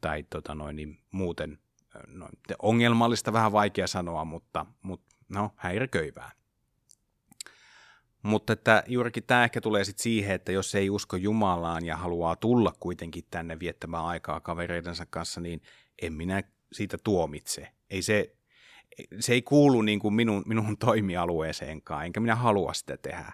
[0.00, 1.58] tai tota noin, niin muuten
[2.06, 2.28] no,
[2.62, 6.37] ongelmallista, vähän vaikea sanoa, mutta, mutta no, häiriköivää.
[8.28, 12.36] Mutta että juurikin tämä ehkä tulee sitten siihen, että jos ei usko Jumalaan ja haluaa
[12.36, 15.62] tulla kuitenkin tänne viettämään aikaa kavereidensa kanssa, niin
[16.02, 17.68] en minä siitä tuomitse.
[17.90, 18.36] Ei se,
[19.20, 23.32] se ei kuulu niin kuin minun, minun toimialueeseenkaan, enkä minä halua sitä tehdä.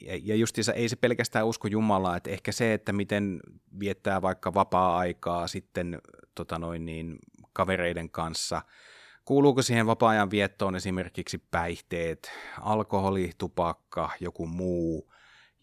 [0.00, 3.40] Ja, ja justiinsa ei se pelkästään usko Jumalaa, että ehkä se, että miten
[3.80, 5.98] viettää vaikka vapaa-aikaa sitten
[6.34, 7.18] tota noin niin,
[7.52, 8.62] kavereiden kanssa–
[9.30, 15.12] Kuuluuko siihen vapaa-ajan viettoon esimerkiksi päihteet, alkoholi, tupakka, joku muu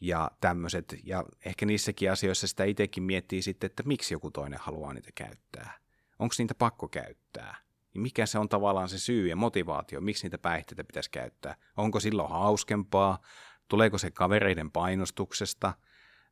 [0.01, 0.95] ja tämmöiset.
[1.03, 5.73] Ja ehkä niissäkin asioissa sitä itsekin miettii sitten, että miksi joku toinen haluaa niitä käyttää.
[6.19, 7.55] Onko niitä pakko käyttää?
[7.95, 11.55] Mikä se on tavallaan se syy ja motivaatio, miksi niitä päihteitä pitäisi käyttää?
[11.77, 13.21] Onko silloin hauskempaa?
[13.67, 15.73] Tuleeko se kavereiden painostuksesta?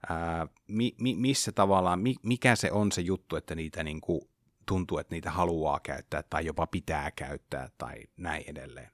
[0.10, 4.22] Ää, mi, mi, missä tavallaan, mi, mikä se on se juttu, että niitä niin kuin
[4.66, 8.90] tuntuu, että niitä haluaa käyttää tai jopa pitää käyttää tai näin edelleen.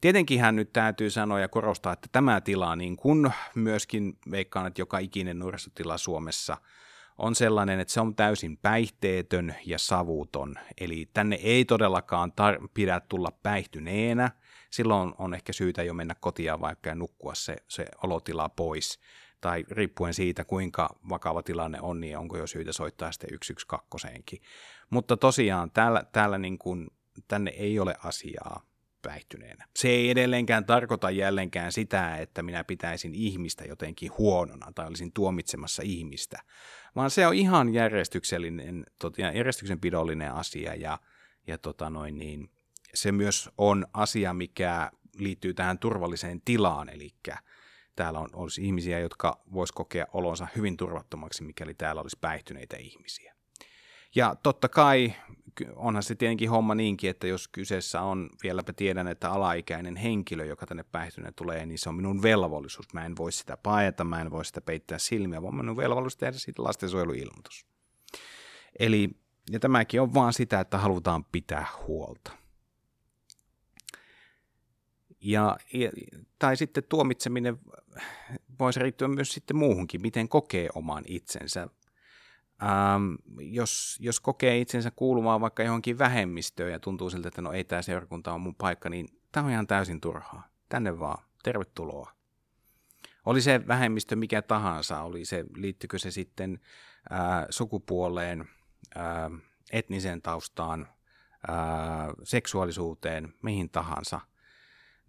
[0.00, 4.98] Tietenkinhän nyt täytyy sanoa ja korostaa, että tämä tila, niin kuin myöskin veikkaan, että joka
[4.98, 6.56] ikinen nuorisotila Suomessa
[7.18, 10.54] on sellainen, että se on täysin päihteetön ja savuton.
[10.80, 14.30] Eli tänne ei todellakaan tar- pidä tulla päihtyneenä.
[14.70, 19.00] Silloin on ehkä syytä jo mennä kotiin vaikka ja nukkua se, se olotila pois
[19.42, 24.36] tai riippuen siitä, kuinka vakava tilanne on, niin onko jo syytä soittaa sitten 112.
[24.90, 26.90] Mutta tosiaan täällä, täällä niin kuin,
[27.28, 28.62] tänne ei ole asiaa
[29.02, 29.66] päihtyneenä.
[29.76, 35.82] Se ei edelleenkään tarkoita jälleenkään sitä, että minä pitäisin ihmistä jotenkin huonona tai olisin tuomitsemassa
[35.86, 36.38] ihmistä,
[36.96, 38.86] vaan se on ihan järjestyksellinen,
[39.34, 40.98] järjestyksenpidollinen asia ja,
[41.46, 42.50] ja tota noin niin,
[42.94, 47.10] se myös on asia, mikä liittyy tähän turvalliseen tilaan, eli
[47.96, 53.34] täällä on, olisi ihmisiä, jotka vois kokea olonsa hyvin turvattomaksi, mikäli täällä olisi päihtyneitä ihmisiä.
[54.14, 55.14] Ja totta kai
[55.76, 60.66] onhan se tietenkin homma niinkin, että jos kyseessä on, vieläpä tiedän, että alaikäinen henkilö, joka
[60.66, 62.94] tänne päihtyneen tulee, niin se on minun velvollisuus.
[62.94, 66.38] Mä en voi sitä paeta, mä en voi sitä peittää silmiä, vaan minun velvollisuus tehdä
[66.38, 67.66] siitä lastensuojeluilmoitus.
[68.78, 69.10] Eli,
[69.50, 72.41] ja tämäkin on vaan sitä, että halutaan pitää huolta.
[75.22, 75.56] Ja,
[76.38, 77.58] tai sitten tuomitseminen
[78.58, 81.68] voisi riittyä myös sitten muuhunkin, miten kokee oman itsensä.
[82.62, 87.64] Ähm, jos, jos kokee itsensä kuulumaan vaikka johonkin vähemmistöön ja tuntuu siltä, että no ei
[87.64, 90.48] tämä seurakunta on mun paikka, niin tämä on ihan täysin turhaa.
[90.68, 91.24] Tänne vaan.
[91.42, 92.12] Tervetuloa.
[93.26, 96.60] Oli se vähemmistö mikä tahansa, oli se, liittyykö se sitten
[97.10, 98.48] ää, sukupuoleen,
[98.94, 99.30] ää,
[99.72, 100.88] etniseen taustaan,
[101.48, 104.20] ää, seksuaalisuuteen, mihin tahansa–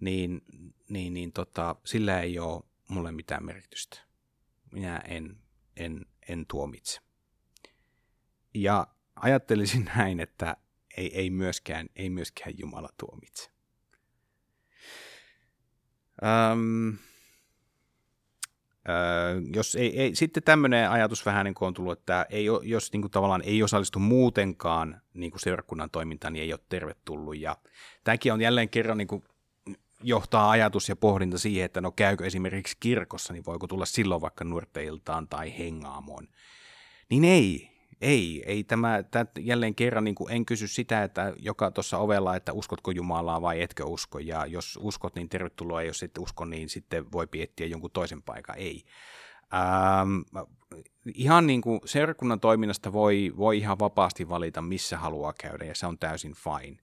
[0.04, 0.42] niin,
[0.90, 3.98] niin, niin tota, sillä ei ole mulle mitään merkitystä.
[4.72, 5.38] Minä en,
[5.78, 7.02] en, en tuomitse.
[8.54, 10.58] Ja ajattelisin näin, että
[10.98, 13.50] ei, ei, myöskään, ei myöskään Jumala tuomitse.
[16.24, 16.98] Öm,
[18.90, 22.92] öö, jos ei, ei, sitten tämmöinen ajatus vähän niin kuin on tullut, että ei, jos
[22.92, 27.38] niin kuin tavallaan ei osallistu muutenkaan niin kuin seurakunnan toimintaan, niin ei ole tervetullut.
[27.38, 27.58] Ja
[28.04, 29.24] tämäkin on jälleen kerran niin kuin
[30.04, 34.44] johtaa ajatus ja pohdinta siihen, että no käykö esimerkiksi kirkossa, niin voiko tulla silloin vaikka
[34.44, 36.28] nuorteiltaan tai hengaamoon.
[37.10, 41.72] Niin ei, ei, ei tämä, tämä jälleen kerran niin kuin en kysy sitä, että joka
[41.72, 46.04] tuossa ovella, että uskotko Jumalaa vai etkö usko, ja jos uskot, niin tervetuloa, ja jos
[46.04, 48.84] et usko, niin sitten voi piettiä jonkun toisen paikan, ei.
[49.54, 50.44] Ähm,
[51.16, 55.88] ihan niin kuin seurakunnan toiminnasta voi, voi ihan vapaasti valita, missä haluaa käydä, ja se
[55.88, 56.78] on täysin fine.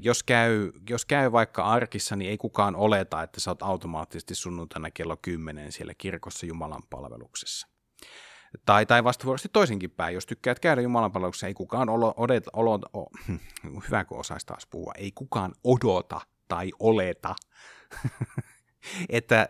[0.00, 4.90] Jos, käy, jos käy vaikka arkissa, niin ei kukaan oleta, että sä oot automaattisesti sunnuntaina
[4.90, 7.68] kello 10 siellä kirkossa Jumalan palveluksessa.
[8.66, 12.80] Tai, tai vastavuorosti toisinkin päin, jos tykkäät käydä Jumalan palveluksessa, ei kukaan olo, odet, olo,
[12.96, 13.06] o,
[13.86, 17.36] hyvä kun osaisi taas puhua, ei kukaan odota tai oleta,
[19.08, 19.48] että,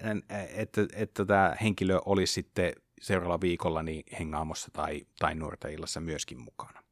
[0.55, 6.41] että, että tämä henkilö olisi sitten seuraavalla viikolla niin hengaamossa tai, tai nuorten illassa myöskin
[6.41, 6.83] mukana.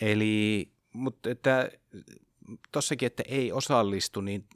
[0.00, 1.70] Eli, mutta että
[2.72, 4.48] tossakin, että ei osallistu, niin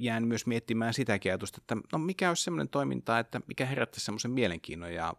[0.00, 4.30] jään myös miettimään sitäkin ajatusta, että no mikä olisi semmoinen toiminta, että mikä herättäisi semmoisen
[4.30, 5.14] mielenkiinnon ja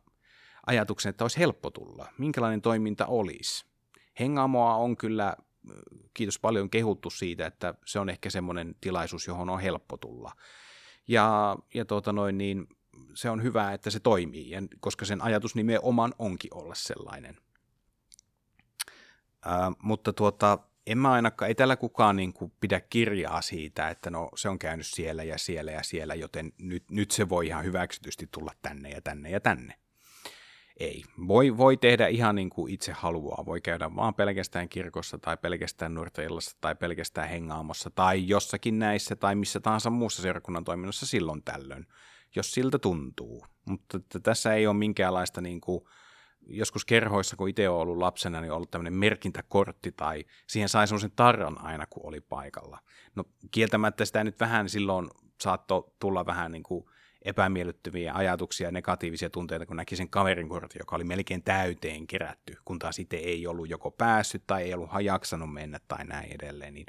[0.66, 2.10] ajatuksen, että olisi helppo tulla.
[2.18, 3.66] Minkälainen toiminta olisi?
[4.20, 5.36] Hengaamoa on kyllä,
[6.14, 10.32] kiitos paljon, kehuttu siitä, että se on ehkä semmoinen tilaisuus, johon on helppo tulla.
[11.08, 12.68] Ja, ja tuota noin, niin
[13.14, 17.38] se on hyvä, että se toimii, koska sen ajatus nimenomaan onkin olla sellainen.
[19.46, 24.10] Ää, mutta tuota, en mä ainakaan, ei täällä kukaan niin kuin pidä kirjaa siitä, että
[24.10, 27.66] no se on käynyt siellä ja siellä ja siellä, joten nyt, nyt se voi ihan
[27.66, 29.76] hyväksytysti tulla tänne ja tänne ja tänne.
[30.80, 31.04] Ei.
[31.28, 33.46] Voi, voi tehdä ihan niin kuin itse haluaa.
[33.46, 39.36] Voi käydä vaan pelkästään kirkossa tai pelkästään nuorteillassa tai pelkästään hengaamossa tai jossakin näissä tai
[39.36, 41.88] missä tahansa muussa seurakunnan toiminnassa silloin tällöin,
[42.36, 43.46] jos siltä tuntuu.
[43.66, 45.84] Mutta tässä ei ole minkäänlaista niin kuin,
[46.48, 50.88] joskus kerhoissa, kun itse olen ollut lapsena, niin on ollut tämmöinen merkintäkortti tai siihen sai
[50.88, 52.80] semmoisen tarran aina, kun oli paikalla.
[53.16, 55.10] No kieltämättä sitä nyt vähän silloin
[55.42, 56.86] saattoi tulla vähän niin kuin
[57.22, 62.58] epämiellyttäviä ajatuksia ja negatiivisia tunteita, kun näki sen kaverin kortin, joka oli melkein täyteen kerätty,
[62.66, 66.74] kun taas itse ei ollut joko päässyt tai ei ollut jaksanut mennä tai näin edelleen.
[66.74, 66.86] Niin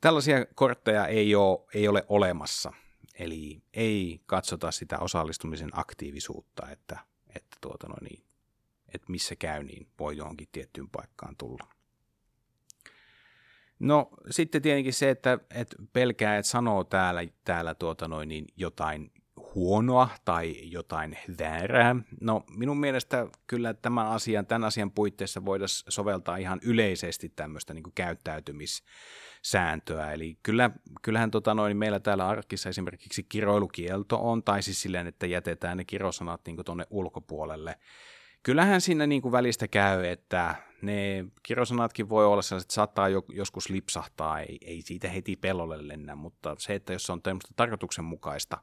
[0.00, 2.72] tällaisia kortteja ei ole, ei ole olemassa.
[3.18, 8.25] Eli ei katsota sitä osallistumisen aktiivisuutta, että, että, tuota no niin,
[8.96, 11.68] että missä käy, niin voi johonkin tiettyyn paikkaan tulla.
[13.78, 19.12] No sitten tietenkin se, että, että pelkää, että sanoo täällä, täällä tuota noin, niin jotain
[19.54, 21.96] huonoa tai jotain väärää.
[22.20, 27.84] No minun mielestä kyllä tämän asian, tämän asian puitteissa voidaan soveltaa ihan yleisesti tämmöistä niin
[27.94, 30.12] käyttäytymissääntöä.
[30.12, 30.70] Eli kyllä,
[31.02, 35.84] kyllähän tota noin, meillä täällä arkissa esimerkiksi kiroilukielto on, tai siis silleen, että jätetään ne
[35.84, 37.78] kirosanat niin tuonne ulkopuolelle.
[38.46, 43.68] Kyllähän siinä niin kuin välistä käy, että ne kirosanatkin voi olla sellaiset, että saattaa joskus
[43.70, 48.58] lipsahtaa, ei, ei siitä heti pellolle lennä, mutta se, että jos se on tämmöistä tarkoituksenmukaista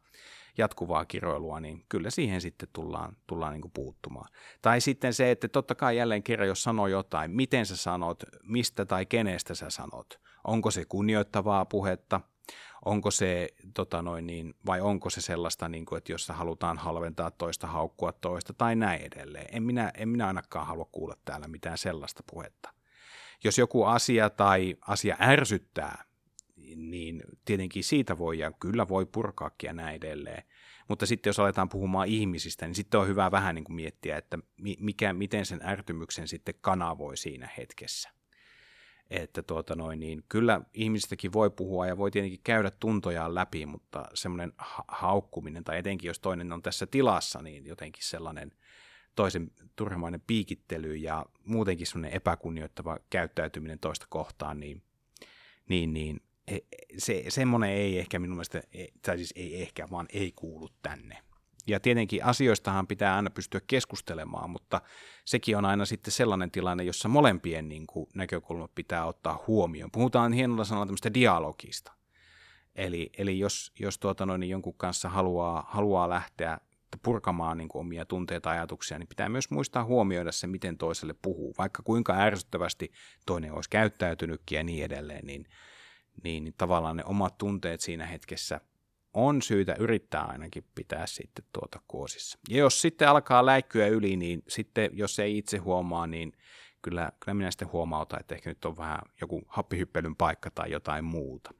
[0.57, 4.29] jatkuvaa kiroilua, niin kyllä siihen sitten tullaan, tullaan niin kuin puuttumaan.
[4.61, 8.85] Tai sitten se, että totta kai jälleen kerran, jos sanoo jotain, miten sä sanot, mistä
[8.85, 12.21] tai kenestä sä sanot, onko se kunnioittavaa puhetta,
[12.85, 17.31] onko se, tota noin, niin, vai onko se sellaista, niin kuin, että jossa halutaan halventaa
[17.31, 19.45] toista, haukkua toista tai näin edelleen.
[19.51, 22.73] En minä, en minä ainakaan halua kuulla täällä mitään sellaista puhetta.
[23.43, 26.03] Jos joku asia tai asia ärsyttää,
[26.75, 30.43] niin tietenkin siitä voi ja kyllä voi purkaakin ja näin edelleen.
[30.87, 34.37] Mutta sitten jos aletaan puhumaan ihmisistä, niin sitten on hyvä vähän niin kuin miettiä, että
[34.79, 38.09] mikä, miten sen ärtymyksen sitten kanavoi siinä hetkessä.
[39.09, 44.05] Että tuota noin, niin kyllä ihmisistäkin voi puhua ja voi tietenkin käydä tuntojaan läpi, mutta
[44.13, 48.51] semmoinen ha- haukkuminen tai etenkin jos toinen on tässä tilassa, niin jotenkin sellainen
[49.15, 54.83] toisen turhamainen piikittely ja muutenkin semmoinen epäkunnioittava käyttäytyminen toista kohtaan, niin,
[55.69, 56.57] niin, niin E,
[56.97, 61.23] se, semmoinen ei ehkä minun mielestä, e, tai siis ei ehkä, vaan ei kuulu tänne.
[61.67, 64.81] Ja tietenkin asioistahan pitää aina pystyä keskustelemaan, mutta
[65.25, 69.91] sekin on aina sitten sellainen tilanne, jossa molempien niin kuin, näkökulmat pitää ottaa huomioon.
[69.91, 71.91] Puhutaan hienolla sanalla tämmöistä dialogista.
[72.75, 76.57] Eli, eli jos, jos tuota noin, niin jonkun kanssa haluaa, haluaa lähteä
[77.03, 81.15] purkamaan niin kuin omia tunteita ja ajatuksia, niin pitää myös muistaa huomioida se, miten toiselle
[81.21, 81.53] puhuu.
[81.57, 82.91] Vaikka kuinka ärsyttävästi
[83.25, 85.45] toinen olisi käyttäytynytkin ja niin edelleen, niin
[86.23, 88.61] niin, niin tavallaan ne omat tunteet siinä hetkessä
[89.13, 92.39] on syytä yrittää ainakin pitää sitten tuota kuosissa.
[92.49, 96.33] Ja jos sitten alkaa läikkyä yli, niin sitten jos ei itse huomaa, niin
[96.81, 101.05] kyllä, kyllä minä sitten huomautan, että ehkä nyt on vähän joku happihyppelyn paikka tai jotain
[101.05, 101.51] muuta.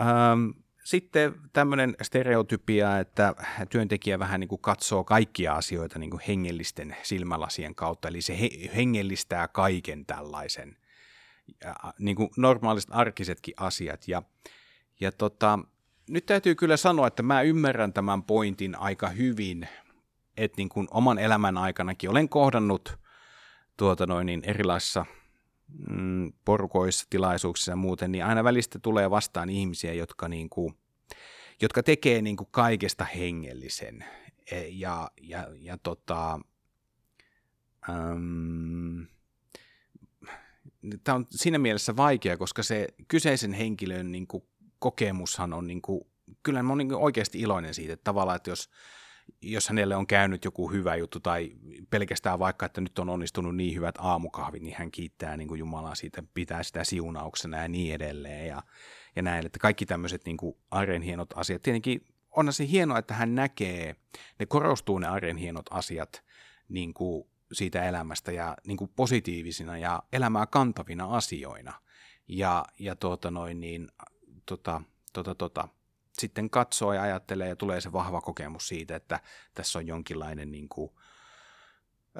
[0.00, 0.50] Ähm,
[0.84, 3.34] sitten tämmöinen stereotypia, että
[3.70, 8.38] työntekijä vähän niin kuin katsoo kaikkia asioita niin kuin hengellisten silmälasien kautta, eli se
[8.76, 10.76] hengellistää kaiken tällaisen–
[11.64, 14.08] ja, niin kuin normaaliset arkisetkin asiat.
[14.08, 14.22] Ja,
[15.00, 15.58] ja tota,
[16.08, 19.68] nyt täytyy kyllä sanoa, että mä ymmärrän tämän pointin aika hyvin,
[20.36, 22.98] että niin kuin oman elämän aikanakin olen kohdannut
[23.76, 25.06] tuota noin niin erilaisissa
[25.88, 30.74] mm, porukoissa, tilaisuuksissa ja muuten, niin aina välistä tulee vastaan ihmisiä, jotka, niin kuin,
[31.62, 34.04] jotka tekee niin kuin kaikesta hengellisen.
[34.50, 36.40] E, ja, ja, ja tota,
[37.88, 39.06] äm,
[41.04, 44.44] tämä on siinä mielessä vaikea, koska se kyseisen henkilön niin kuin,
[44.78, 46.00] kokemushan on, niin kuin,
[46.42, 48.70] kyllä mä oon niin oikeasti iloinen siitä, että tavallaan, että jos,
[49.42, 51.52] jos hänelle on käynyt joku hyvä juttu tai
[51.90, 55.94] pelkästään vaikka, että nyt on onnistunut niin hyvät aamukahvit, niin hän kiittää niin kuin Jumalaa
[55.94, 58.62] siitä, pitää sitä siunauksena ja niin edelleen ja,
[59.16, 60.36] ja näin, että kaikki tämmöiset niin
[60.70, 61.62] arjen hienot asiat.
[61.62, 63.96] Tietenkin onhan se hienoa, että hän näkee,
[64.38, 66.24] ne korostuu ne arjen hienot asiat
[66.68, 71.72] niin kuin siitä elämästä ja niin kuin positiivisina ja elämää kantavina asioina.
[72.28, 73.88] Ja, ja tuota noin niin,
[74.46, 74.82] tota,
[75.12, 75.68] tota, tota,
[76.18, 79.20] sitten katsoo ja ajattelee ja tulee se vahva kokemus siitä, että
[79.54, 80.90] tässä on jonkinlainen niin kuin,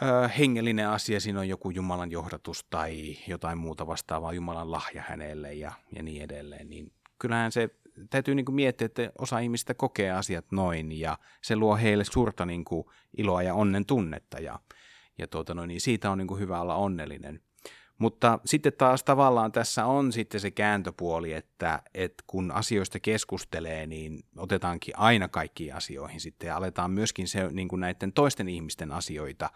[0.03, 5.55] ö, hengellinen asia, siinä on joku Jumalan johdatus tai jotain muuta vastaavaa, Jumalan lahja hänelle
[5.55, 7.71] ja, ja niin edelleen, niin kyllähän se
[8.11, 12.47] täytyy niin kuin miettiä, että osa ihmistä kokee asiat noin ja se luo heille suurta
[12.47, 12.85] niin kuin
[13.17, 14.59] iloa ja onnen tunnetta ja,
[15.21, 17.41] ja tuota noin, niin siitä on niin kuin hyvä olla onnellinen.
[17.99, 24.25] Mutta sitten taas tavallaan tässä on sitten se kääntöpuoli, että, että kun asioista keskustelee, niin
[24.37, 29.51] otetaankin aina kaikkiin asioihin sitten ja aletaan myöskin se, niin kuin näiden toisten ihmisten asioita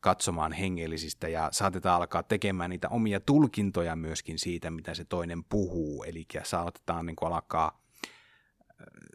[0.00, 6.04] katsomaan hengellisistä ja saatetaan alkaa tekemään niitä omia tulkintoja myöskin siitä, mitä se toinen puhuu.
[6.04, 7.82] Eli saatetaan niin kuin alkaa,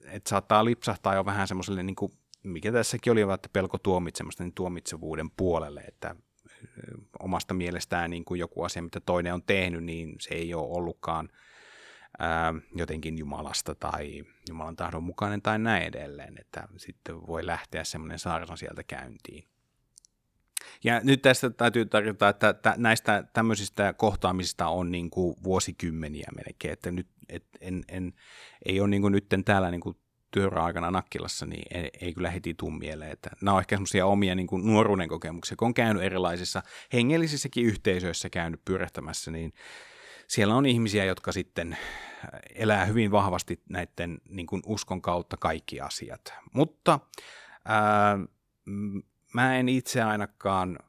[0.04, 2.12] että saattaa lipsahtaa jo vähän semmoiselle, niin kuin,
[2.44, 6.16] mikä tässäkin oli, että pelko tuomitsemasta, niin tuomitsevuuden puolelle, että
[7.20, 11.30] omasta mielestään niin kuin joku asia, mitä toinen on tehnyt, niin se ei ole ollutkaan
[12.20, 18.20] ää, jotenkin Jumalasta tai Jumalan tahdon mukainen tai näin edelleen, että sitten voi lähteä semmoinen
[18.20, 19.48] saarna sieltä käyntiin.
[20.84, 26.92] Ja nyt tästä täytyy tarjota, että näistä tämmöisistä kohtaamisista on niin kuin vuosikymmeniä melkein, että
[26.92, 28.14] nyt et en, en,
[28.66, 29.98] ei ole niin kuin nyt täällä niin kuin
[30.32, 33.12] työura-aikana Nakkilassa, niin ei, ei kyllä heti tuu mieleen.
[33.12, 36.64] Että nämä on ehkä semmoisia omia niin kuin nuoruuden kokemuksia, kun on käynyt erilaisissa
[36.94, 39.54] hengellisissäkin yhteisöissä käynyt pyörähtämässä, niin
[40.28, 41.78] siellä on ihmisiä, jotka sitten
[42.56, 46.34] elää hyvin vahvasti näiden niin kuin uskon kautta kaikki asiat.
[46.54, 47.00] Mutta
[47.66, 48.20] ää,
[49.34, 50.80] mä en itse ainakaan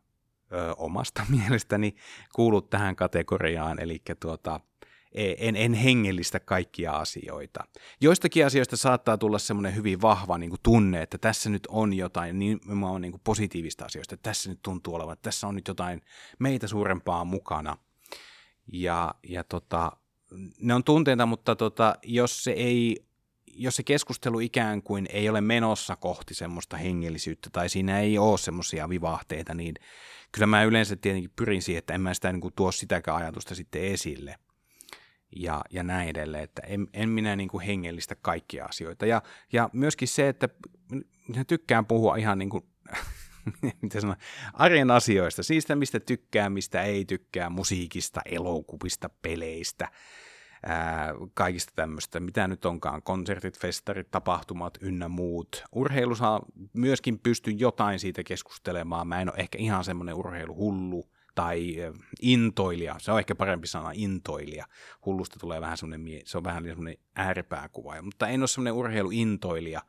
[0.52, 1.94] ö, omasta mielestäni
[2.35, 4.61] kuulu tähän kategoriaan, eli tuota,
[5.14, 7.64] en, en hengellistä kaikkia asioita.
[8.01, 12.38] Joistakin asioista saattaa tulla semmoinen hyvin vahva niin kuin tunne, että tässä nyt on jotain
[12.38, 16.03] nimenomaan niin kuin positiivista asioista, että tässä nyt tuntuu olevan, että tässä on nyt jotain
[16.38, 17.77] meitä suurempaa mukana.
[18.72, 19.92] Ja, ja tota,
[20.61, 23.07] ne on tunteita, mutta tota, jos se ei
[23.55, 28.38] jos se keskustelu ikään kuin ei ole menossa kohti semmoista hengellisyyttä tai siinä ei ole
[28.38, 29.75] semmoisia vivahteita, niin
[30.33, 33.55] kyllä mä yleensä tietenkin pyrin siihen, että en mä sitä niin kuin tuo sitäkään ajatusta
[33.55, 34.37] sitten esille
[35.37, 39.07] ja, ja näin edelleen, että en, en minä niin kuin hengellistä kaikkia asioita.
[39.07, 40.49] Ja, ja myöskin se, että
[41.29, 42.64] minä tykkään puhua ihan niin kuin,
[43.83, 44.16] mitä sanoa,
[44.53, 49.88] arjen asioista, siitä mistä tykkää, mistä ei tykkää, musiikista, elokuvista, peleistä,
[50.66, 55.64] ää, kaikista tämmöistä, mitä nyt onkaan, konsertit, festarit, tapahtumat ynnä muut.
[55.73, 56.40] Urheilussa
[56.73, 61.77] myöskin pystyn jotain siitä keskustelemaan, mä en ole ehkä ihan semmoinen urheiluhullu, tai
[62.23, 64.66] intoilija, se on ehkä parempi sana, intoilija.
[65.07, 69.83] Hullusta tulee vähän semmoinen, se on vähän semmoinen ääripääkuva, mutta en ole semmoinen urheiluintoilija.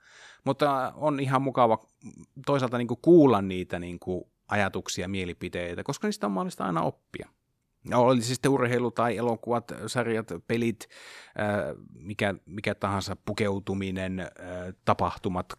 [0.44, 1.88] Mutta on ihan mukava
[2.46, 7.30] toisaalta niin kuulla niitä niin kuin ajatuksia, mielipiteitä, koska niistä on mahdollista aina oppia.
[7.90, 10.90] Ja oli se sitten urheilu tai elokuvat, sarjat, pelit,
[11.94, 14.28] mikä, mikä tahansa pukeutuminen,
[14.86, 15.54] tapahtumat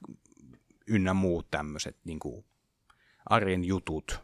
[0.89, 2.21] ynnä muut tämmöiset niin
[3.27, 4.21] arjen jutut,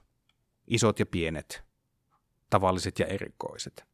[0.71, 1.63] isot ja pienet,
[2.51, 3.85] tavalliset ja erikoiset.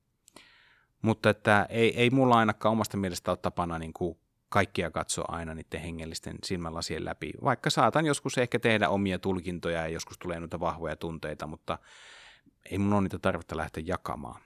[1.02, 5.54] Mutta että ei, ei mulla ainakaan omasta mielestä ole tapana niin kuin kaikkia katsoa aina
[5.54, 10.60] niiden hengellisten silmälasien läpi, vaikka saatan joskus ehkä tehdä omia tulkintoja ja joskus tulee noita
[10.60, 11.78] vahvoja tunteita, mutta
[12.70, 14.40] ei mun ole niitä tarvetta lähteä jakamaan.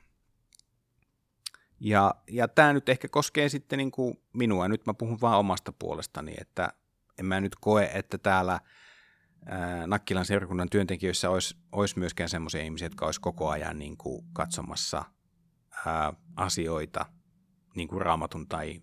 [1.81, 5.73] Ja, ja tämä nyt ehkä koskee sitten niin kuin minua, nyt mä puhun vaan omasta
[5.73, 6.73] puolestani, että
[7.19, 8.61] en mä nyt koe, että täällä–
[9.87, 15.05] Nakkilan seurakunnan työntekijöissä olisi, olisi myöskään semmoisia ihmisiä, jotka olisi koko ajan niin kuin katsomassa
[15.87, 17.07] ää, asioita
[17.77, 18.83] niin kuin raamatun tai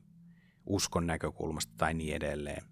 [0.66, 2.64] uskon näkökulmasta tai niin edelleen.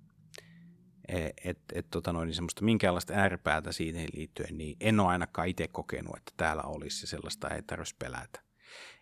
[1.08, 5.48] E, et, et, tota noin, niin semmoista minkäänlaista ääripäätä siihen liittyen, niin en ole ainakaan
[5.48, 8.45] itse kokenut, että täällä olisi sellaista ei tarvitsisi pelätä.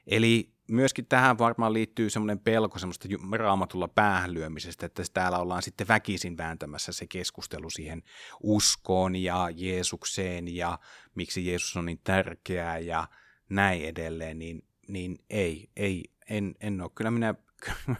[0.07, 5.87] Eli myöskin tähän varmaan liittyy semmoinen pelko semmoista raamatulla päähän lyömisestä, että täällä ollaan sitten
[5.87, 8.03] väkisin vääntämässä se keskustelu siihen
[8.43, 10.79] uskoon ja Jeesukseen ja
[11.15, 13.07] miksi Jeesus on niin tärkeää ja
[13.49, 16.91] näin edelleen, niin, niin ei, ei, en, en ole.
[16.95, 17.35] Kyllä minä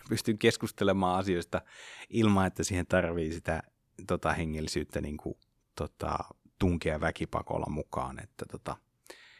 [0.10, 1.62] pystyn keskustelemaan asioista
[2.10, 3.64] ilman, että siihen tarvii sitä
[4.08, 5.36] tota, hengellisyyttä niin kuin,
[5.76, 6.18] tota,
[6.60, 8.20] tunkea väkipakolla mukaan.
[8.24, 8.78] Että, tota,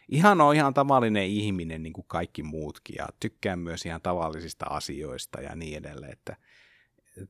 [0.10, 5.42] ihan on ihan tavallinen ihminen niin kuin kaikki muutkin ja tykkään myös ihan tavallisista asioista
[5.42, 6.38] ja niin edelleen, että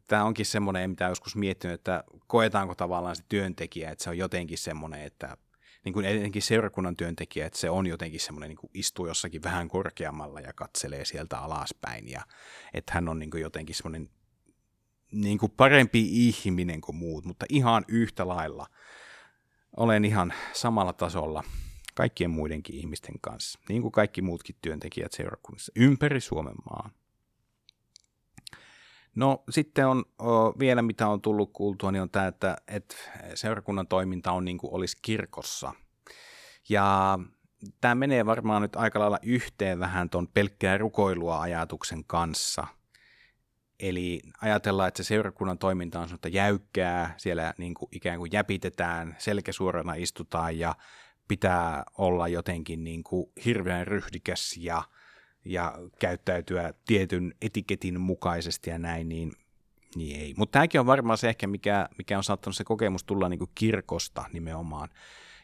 [0.07, 4.57] tämä onkin semmoinen, mitä joskus miettinyt, että koetaanko tavallaan se työntekijä, että se on jotenkin
[4.57, 5.37] semmoinen, että
[5.85, 9.67] niin kuin etenkin seurakunnan työntekijä, että se on jotenkin semmoinen, niin kuin istuu jossakin vähän
[9.67, 12.21] korkeammalla ja katselee sieltä alaspäin ja
[12.73, 14.09] että hän on niin kuin jotenkin semmoinen
[15.11, 18.67] niin kuin parempi ihminen kuin muut, mutta ihan yhtä lailla
[19.77, 21.43] olen ihan samalla tasolla
[21.93, 26.91] kaikkien muidenkin ihmisten kanssa, niin kuin kaikki muutkin työntekijät seurakunnassa ympäri Suomen maan.
[29.15, 32.95] No sitten on o, vielä, mitä on tullut kuultua, niin on tämä, että, että
[33.35, 35.73] seurakunnan toiminta on niin kuin olisi kirkossa.
[36.69, 37.19] Ja
[37.81, 42.67] tämä menee varmaan nyt aika lailla yhteen vähän tuon pelkkää rukoilua ajatuksen kanssa.
[43.79, 49.15] Eli ajatellaan, että se seurakunnan toiminta on sellaista jäykkää, siellä niin kuin ikään kuin jäpitetään,
[49.19, 50.75] selkäsuorana istutaan ja
[51.27, 54.83] pitää olla jotenkin niin kuin hirveän ryhdikäs ja,
[55.45, 59.31] ja käyttäytyä tietyn etiketin mukaisesti ja näin, niin,
[59.95, 60.33] niin ei.
[60.37, 63.51] Mutta tämäkin on varmaan se ehkä, mikä, mikä on saattanut se kokemus tulla niin kuin
[63.55, 64.89] kirkosta nimenomaan.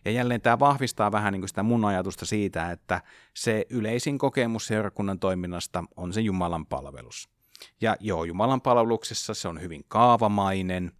[0.05, 3.01] Ja jälleen tämä vahvistaa vähän niin kuin sitä mun ajatusta siitä, että
[3.33, 7.29] se yleisin kokemus seurakunnan toiminnasta on se Jumalan palvelus.
[7.81, 10.91] Ja joo, Jumalan palveluksessa se on hyvin kaavamainen,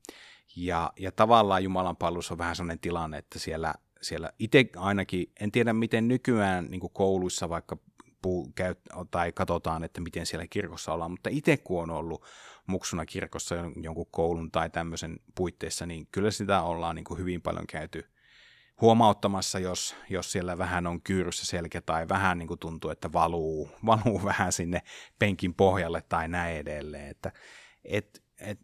[0.56, 5.52] ja, ja tavallaan Jumalan palvelus on vähän sellainen tilanne, että siellä siellä itse ainakin, en
[5.52, 7.78] tiedä miten nykyään niin kouluissa vaikka
[8.22, 8.76] puu, käy,
[9.12, 12.24] tai katsotaan, että miten siellä kirkossa ollaan, mutta itse kun on ollut
[12.68, 17.68] muksuna kirkossa jonkun koulun tai tämmöisen puitteissa, niin kyllä sitä ollaan niin kuin hyvin paljon
[17.68, 18.04] käyty
[18.82, 23.72] huomauttamassa, jos, jos siellä vähän on kyyryssä selkä tai vähän niin kuin tuntuu, että valuu,
[23.86, 24.82] valuu vähän sinne
[25.20, 27.08] penkin pohjalle tai näin edelleen.
[27.08, 27.32] Että,
[27.84, 28.60] et, et,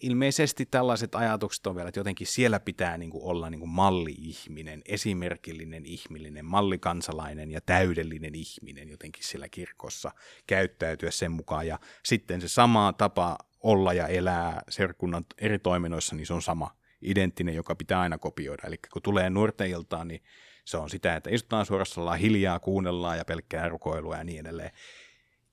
[0.00, 4.82] ilmeisesti tällaiset ajatukset on vielä, että jotenkin siellä pitää niin kuin olla niin kuin malli-ihminen,
[4.86, 10.12] esimerkillinen ihminen, mallikansalainen ja täydellinen ihminen jotenkin siellä kirkossa
[10.46, 11.66] käyttäytyä sen mukaan.
[11.66, 16.76] Ja sitten se sama tapa olla ja elää serkunnan eri toiminnoissa, niin se on sama
[17.02, 18.62] identtinen, joka pitää aina kopioida.
[18.66, 20.22] Eli kun tulee nuorten iltaan, niin
[20.64, 24.70] se on sitä, että istutaan suorassa hiljaa, kuunnellaan ja pelkkää rukoilua ja niin edelleen.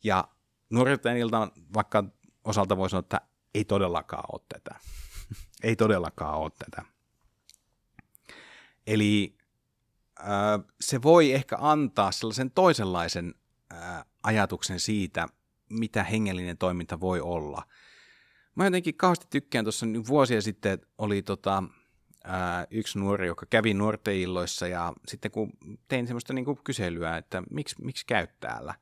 [0.04, 0.28] Ja
[0.70, 2.04] nuorten iltaan vaikka
[2.44, 3.22] osalta voi sanoa, että
[3.54, 4.80] ei todellakaan ole tätä.
[5.64, 6.86] ei todellakaan ole tätä.
[8.88, 9.38] Eli
[10.20, 10.28] äh,
[10.82, 13.36] se voi ehkä antaa sellaisen toisenlaisen
[13.74, 15.28] äh, ajatuksen siitä,
[15.70, 17.64] mitä hengellinen toiminta voi olla.
[18.56, 21.64] Mä jotenkin kauheasti tykkään, tuossa vuosia sitten oli tota,
[22.24, 25.52] ää, yksi nuori, joka kävi nuorten illoissa ja sitten kun
[25.88, 28.74] tein semmoista niin kuin kyselyä, että miksi, miksi käyt täällä,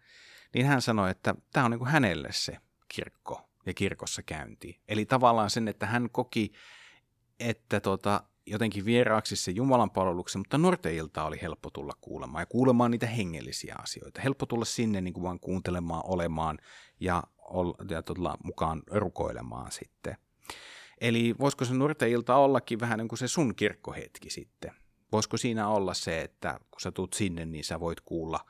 [0.54, 2.58] niin hän sanoi, että tämä on niin kuin hänelle se
[2.88, 4.82] kirkko ja kirkossa käynti.
[4.88, 6.52] Eli tavallaan sen, että hän koki,
[7.40, 12.46] että tota, jotenkin vieraaksi se Jumalan palveluksen, mutta nuorten ilta oli helppo tulla kuulemaan ja
[12.46, 14.22] kuulemaan niitä hengellisiä asioita.
[14.22, 16.58] Helppo tulla sinne niin kuin vaan kuuntelemaan, olemaan
[17.00, 17.24] ja,
[17.90, 20.18] ja tota, mukaan rukoilemaan sitten.
[21.02, 24.72] Eli voisiko se nuorten ilta ollakin vähän niin kuin se sun kirkkohetki sitten?
[25.12, 28.40] Voisiko siinä olla se, että kun sä tuut sinne, niin sä voit kuulla–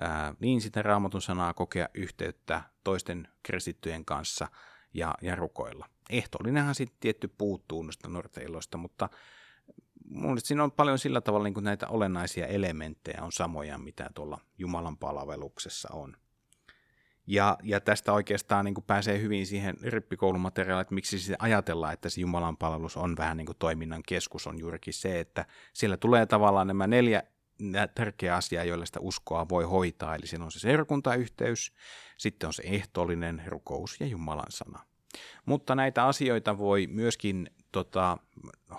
[0.00, 4.48] ää, niin sitä raamatun sanaa kokea yhteyttä toisten kristittyjen kanssa
[4.94, 5.86] ja, ja rukoilla.
[6.10, 9.08] Ehtoollinenhan sitten tietty puuttuu noista norteiloista, mutta
[10.10, 14.40] mun siinä on paljon sillä tavalla niin kuin näitä olennaisia elementtejä on samoja, mitä tuolla
[14.58, 16.16] Jumalan palveluksessa on.
[17.26, 22.08] Ja, ja tästä oikeastaan niin kuin pääsee hyvin siihen rippikoulumateriaaliin, että miksi sitten ajatellaan, että
[22.08, 26.26] se Jumalan palvelus on vähän niin kuin toiminnan keskus, on juurikin se, että siellä tulee
[26.26, 27.22] tavallaan nämä neljä
[27.94, 30.14] tärkeä asia, joilla sitä uskoa voi hoitaa.
[30.14, 31.72] Eli siinä on se seurakuntayhteys,
[32.16, 34.84] sitten on se ehtoollinen rukous ja Jumalan sana.
[35.46, 38.18] Mutta näitä asioita voi myöskin tota,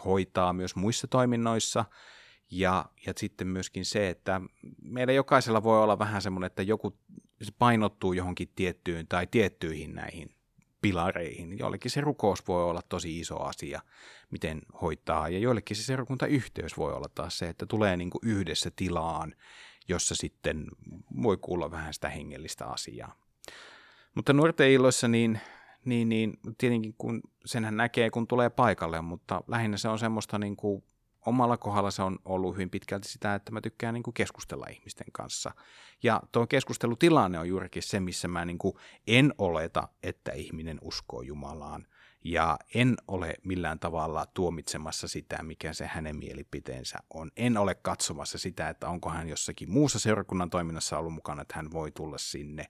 [0.05, 1.85] hoitaa myös muissa toiminnoissa.
[2.51, 4.41] Ja, ja sitten myöskin se, että
[4.81, 6.97] meillä jokaisella voi olla vähän semmoinen, että joku
[7.59, 10.38] painottuu johonkin tiettyyn tai tiettyihin näihin
[10.81, 11.59] pilareihin.
[11.59, 13.81] Joillekin se rukous voi olla tosi iso asia,
[14.31, 18.71] miten hoitaa, ja joillekin se seurakuntayhteys voi olla taas se, että tulee niin kuin yhdessä
[18.75, 19.35] tilaan,
[19.87, 20.65] jossa sitten
[21.23, 23.15] voi kuulla vähän sitä hengellistä asiaa.
[24.15, 25.39] Mutta nuorten illoissa niin,
[25.85, 30.55] niin, niin tietenkin kun senhän näkee, kun tulee paikalle, mutta lähinnä se on semmoista niin
[30.55, 30.83] kuin
[31.25, 35.07] omalla kohdalla se on ollut hyvin pitkälti sitä, että mä tykkään niin kuin keskustella ihmisten
[35.11, 35.51] kanssa.
[36.03, 38.75] Ja tuo keskustelutilanne on juurikin se, missä mä niin kuin
[39.07, 41.87] en oleta, että ihminen uskoo Jumalaan.
[42.23, 47.31] Ja en ole millään tavalla tuomitsemassa sitä, mikä se hänen mielipiteensä on.
[47.37, 51.71] En ole katsomassa sitä, että onko hän jossakin muussa seurakunnan toiminnassa ollut mukana, että hän
[51.71, 52.65] voi tulla sinne.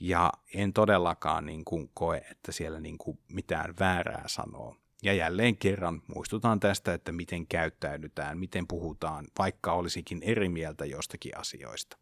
[0.00, 4.76] Ja en todellakaan niin kuin koe, että siellä niin kuin mitään väärää sanoo.
[5.02, 11.38] Ja jälleen kerran muistutaan tästä, että miten käyttäydytään, miten puhutaan, vaikka olisikin eri mieltä jostakin
[11.38, 11.98] asioista.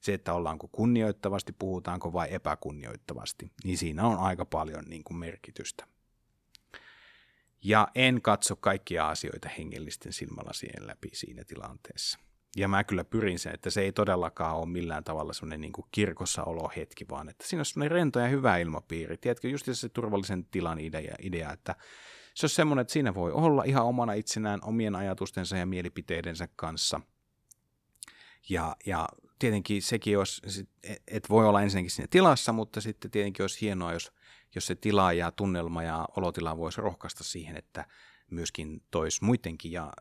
[0.00, 5.86] Se, että ollaanko kunnioittavasti, puhutaanko vai epäkunnioittavasti, niin siinä on aika paljon niin kuin merkitystä.
[7.64, 12.18] Ja en katso kaikkia asioita hengellisten silmälasien läpi siinä tilanteessa.
[12.56, 16.44] Ja mä kyllä pyrin sen, että se ei todellakaan ole millään tavalla semmoinen niin kirkossa
[16.76, 19.16] hetki, vaan että siinä on semmoinen rento ja hyvä ilmapiiri.
[19.16, 21.74] Tiedätkö, just se turvallisen tilan idea, idea että
[22.34, 27.00] se on semmoinen, että siinä voi olla ihan omana itsenään omien ajatustensa ja mielipiteidensä kanssa.
[28.48, 29.08] Ja, ja
[29.38, 30.68] tietenkin sekin olisi,
[31.08, 34.12] että voi olla ensinnäkin siinä tilassa, mutta sitten tietenkin olisi hienoa, jos,
[34.54, 37.84] jos se tila ja tunnelma ja olotila voisi rohkaista siihen, että
[38.30, 39.92] myöskin tois muidenkin ja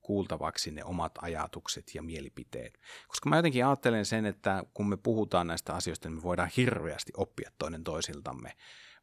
[0.00, 2.80] kuultavaksi ne omat ajatukset ja mielipiteet.
[3.08, 7.12] Koska mä jotenkin ajattelen sen, että kun me puhutaan näistä asioista, niin me voidaan hirveästi
[7.16, 8.52] oppia toinen toisiltamme.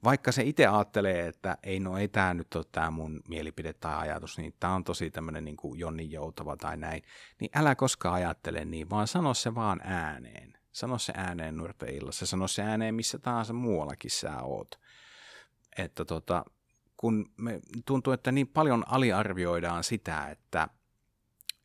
[0.04, 3.98] Vaikka se itse ajattelee, että ei no ei tämä nyt ole tämä mun mielipide tai
[3.98, 7.04] ajatus, niin tämä on tosi tämmöinen niin kuin Jonni Joutava tai näin,
[7.40, 10.54] niin älä koskaan ajattele niin, vaan sano se vaan ääneen.
[10.72, 14.80] Sano se ääneen nuorten illassa, sano se ääneen missä tahansa muuallakin sä oot.
[15.78, 16.46] Että tota,
[16.98, 20.68] kun me tuntuu, että niin paljon aliarvioidaan sitä, että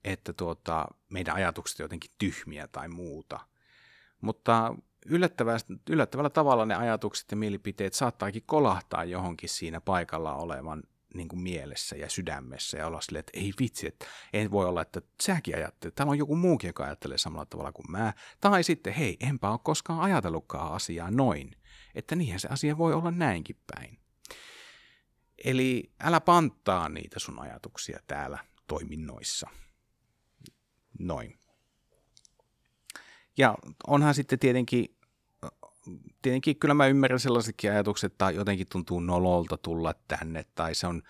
[0.05, 3.41] että tuota, meidän ajatukset jotenkin tyhmiä tai muuta.
[4.20, 4.74] Mutta
[5.88, 10.82] yllättävällä tavalla ne ajatukset ja mielipiteet saattaakin kolahtaa johonkin siinä paikalla olevan
[11.14, 14.82] niin kuin mielessä ja sydämessä ja olla silleen, että ei vitsi, että ei voi olla,
[14.82, 18.12] että säkin ajattelet, täällä on joku muukin, joka ajattelee samalla tavalla kuin mä.
[18.40, 21.50] Tai sitten, hei, enpä ole koskaan ajatellutkaan asiaa noin,
[21.94, 23.98] että niinhän se asia voi olla näinkin päin.
[25.44, 29.50] Eli älä panttaa niitä sun ajatuksia täällä toiminnoissa.
[30.98, 31.38] Noin.
[33.38, 33.54] Ja
[33.86, 34.95] onhan sitten tietenkin,
[36.22, 41.03] tietenkin kyllä mä ymmärrän sellaisetkin ajatukset, että jotenkin tuntuu nololta tulla tänne, tai se on,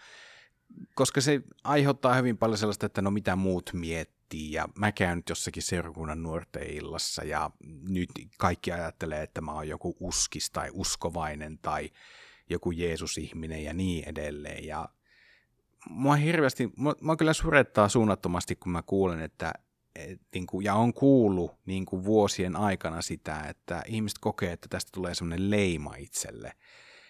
[0.94, 5.28] koska se aiheuttaa hyvin paljon sellaista, että no mitä muut miettii, ja mä käyn nyt
[5.28, 7.50] jossakin seurakunnan nuorten illassa, ja
[7.88, 11.90] nyt kaikki ajattelee, että mä oon joku uskis tai uskovainen, tai
[12.50, 14.88] joku Jeesus-ihminen ja niin edelleen, ja
[15.90, 19.52] mua hirveästi, mua, mua kyllä surettaa suunnattomasti, kun mä kuulen, että
[19.96, 24.68] et, niin kuin, ja on kuullut niin kuin vuosien aikana sitä, että ihmiset kokee, että
[24.68, 26.52] tästä tulee semmoinen leima itselle.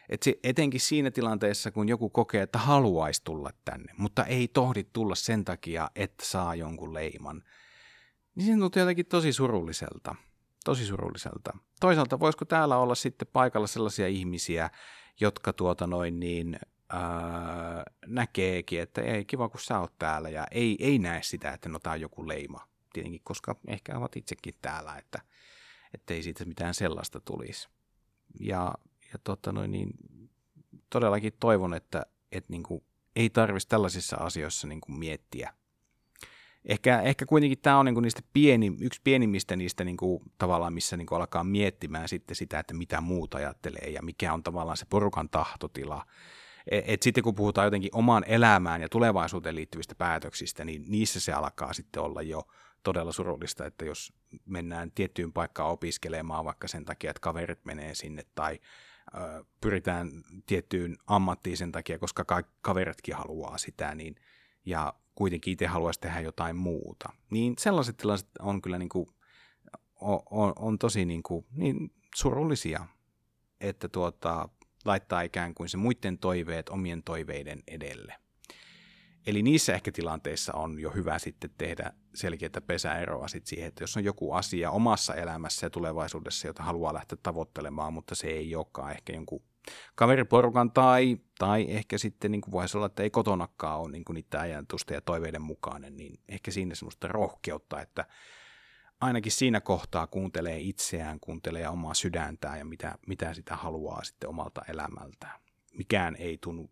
[0.08, 4.84] Et se, etenkin siinä tilanteessa, kun joku kokee, että haluaisi tulla tänne, mutta ei tohdi
[4.92, 7.42] tulla sen takia, että saa jonkun leiman,
[8.34, 10.14] niin se tuntuu jotenkin tosi surulliselta.
[10.64, 11.58] Tosi surulliselta.
[11.80, 14.70] Toisaalta voisiko täällä olla sitten paikalla sellaisia ihmisiä,
[15.20, 16.58] jotka tuota noin niin,
[16.88, 21.68] ää, näkeekin, että ei kiva kun sä oot täällä ja ei, ei näe sitä, että
[21.68, 24.96] no tää on joku leima tietenkin, koska ehkä ovat itsekin täällä,
[25.94, 27.68] että ei siitä mitään sellaista tulisi.
[28.40, 28.74] Ja,
[29.12, 29.90] ja tota noin, niin,
[30.90, 32.84] todellakin toivon, että et niin kuin,
[33.16, 35.52] ei tarvitsisi tällaisissa asioissa niin kuin miettiä.
[36.64, 40.72] Ehkä, ehkä kuitenkin tämä on niin kuin niistä pieni, yksi pienimmistä niistä niin kuin, tavallaan,
[40.72, 44.76] missä niin kuin alkaa miettimään sitten sitä, että mitä muut ajattelee ja mikä on tavallaan
[44.76, 46.06] se porukan tahtotila.
[46.70, 51.32] Et, et sitten kun puhutaan jotenkin omaan elämään ja tulevaisuuteen liittyvistä päätöksistä, niin niissä se
[51.32, 52.46] alkaa sitten olla jo
[52.86, 54.12] todella surullista, että jos
[54.44, 58.60] mennään tiettyyn paikkaan opiskelemaan vaikka sen takia, että kaverit menee sinne tai
[59.14, 60.10] ö, pyritään
[60.46, 64.14] tiettyyn ammattiin sen takia, koska ka- kaveritkin haluaa sitä, niin,
[64.64, 67.12] ja kuitenkin itse haluaisi tehdä jotain muuta.
[67.30, 69.06] Niin sellaiset tilanteet on kyllä niin kuin,
[70.30, 72.86] on, on tosi niin kuin, niin surullisia,
[73.60, 74.48] että tuota,
[74.84, 78.14] laittaa ikään kuin se muiden toiveet omien toiveiden edelle.
[79.26, 83.96] Eli niissä ehkä tilanteissa on jo hyvä sitten tehdä selkeää pesäeroa sit siihen, että jos
[83.96, 88.92] on joku asia omassa elämässä ja tulevaisuudessa, jota haluaa lähteä tavoittelemaan, mutta se ei olekaan
[88.92, 89.42] ehkä jonkun
[89.94, 94.14] kaveriporukan tai, tai ehkä sitten niin kuin voisi olla, että ei kotonakaan ole niin kuin
[94.14, 98.04] niitä ajatusta ja toiveiden mukainen, niin ehkä siinä semmoista rohkeutta, että
[99.00, 104.62] ainakin siinä kohtaa kuuntelee itseään, kuuntelee omaa sydäntään ja mitä, mitä sitä haluaa sitten omalta
[104.68, 105.40] elämältään.
[105.72, 106.70] Mikään ei tunnu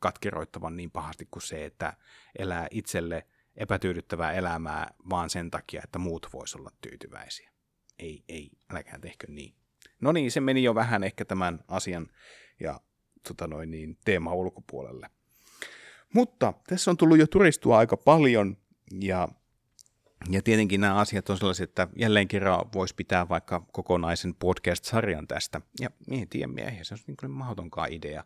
[0.00, 1.96] katkeroittavan niin pahasti kuin se, että
[2.38, 3.26] elää itselle
[3.56, 7.50] epätyydyttävää elämää vaan sen takia, että muut vois olla tyytyväisiä.
[7.98, 9.54] Ei, ei, äläkää tehkö niin.
[10.00, 12.06] No niin, se meni jo vähän ehkä tämän asian
[12.60, 12.80] ja
[13.28, 15.10] tota noin, niin, teema ulkopuolelle.
[16.14, 18.56] Mutta tässä on tullut jo turistua aika paljon
[19.00, 19.28] ja,
[20.30, 25.60] ja tietenkin nämä asiat on sellaisia, että jälleen kerran voisi pitää vaikka kokonaisen podcast-sarjan tästä.
[25.80, 28.24] Ja en tiedä, miehiä, se on niin mahdotonkaan idea.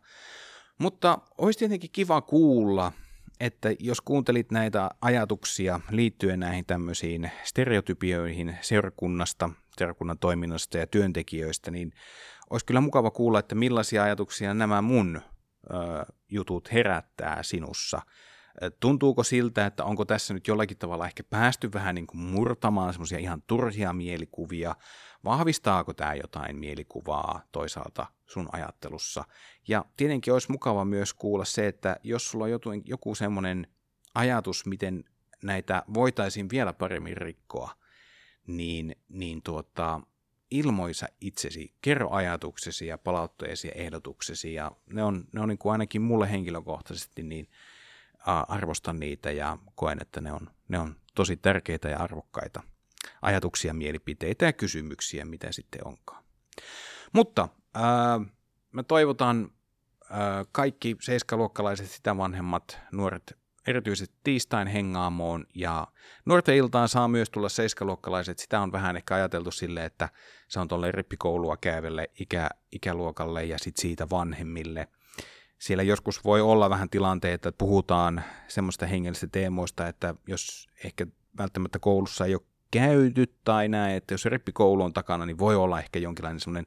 [0.79, 2.91] Mutta olisi tietenkin kiva kuulla,
[3.39, 11.91] että jos kuuntelit näitä ajatuksia liittyen näihin tämmöisiin stereotypioihin seurakunnasta, seurakunnan toiminnasta ja työntekijöistä, niin
[12.49, 15.21] olisi kyllä mukava kuulla, että millaisia ajatuksia nämä mun
[16.31, 18.01] jutut herättää sinussa.
[18.79, 23.19] Tuntuuko siltä, että onko tässä nyt jollakin tavalla ehkä päästy vähän niin kuin murtamaan semmoisia
[23.19, 24.75] ihan turhia mielikuvia?
[25.23, 29.23] Vahvistaako tämä jotain mielikuvaa toisaalta sun ajattelussa?
[29.67, 33.67] Ja tietenkin olisi mukava myös kuulla se, että jos sulla on joku, semmoinen
[34.15, 35.03] ajatus, miten
[35.43, 37.71] näitä voitaisiin vielä paremmin rikkoa,
[38.47, 40.01] niin, niin tuota,
[40.51, 45.71] ilmoisa itsesi, kerro ajatuksesi ja palautteesi ja ehdotuksesi, ja ne on, ne on niin kuin
[45.71, 47.47] ainakin mulle henkilökohtaisesti, niin
[48.25, 52.63] arvostan niitä ja koen, että ne on, ne on tosi tärkeitä ja arvokkaita
[53.21, 56.23] ajatuksia, mielipiteitä ja kysymyksiä, mitä sitten onkaan.
[57.13, 58.19] Mutta ää,
[58.71, 59.49] mä toivotan
[60.09, 65.87] ää, kaikki seiskaluokkalaiset, sitä vanhemmat, nuoret erityisesti tiistain hengaamoon ja
[66.25, 68.39] nuorten iltaan saa myös tulla seiskaluokkalaiset.
[68.39, 70.09] Sitä on vähän ehkä ajateltu sille, että
[70.47, 74.87] se on tuolle rippikoulua käyvälle ikä, ikäluokalle ja sitten siitä vanhemmille.
[75.65, 81.07] Siellä joskus voi olla vähän tilanteita, että puhutaan semmoista hengellisistä teemoista, että jos ehkä
[81.37, 82.41] välttämättä koulussa ei ole
[82.71, 86.65] käyty tai näin, että jos rippikoulu on takana, niin voi olla ehkä jonkinlainen semmoinen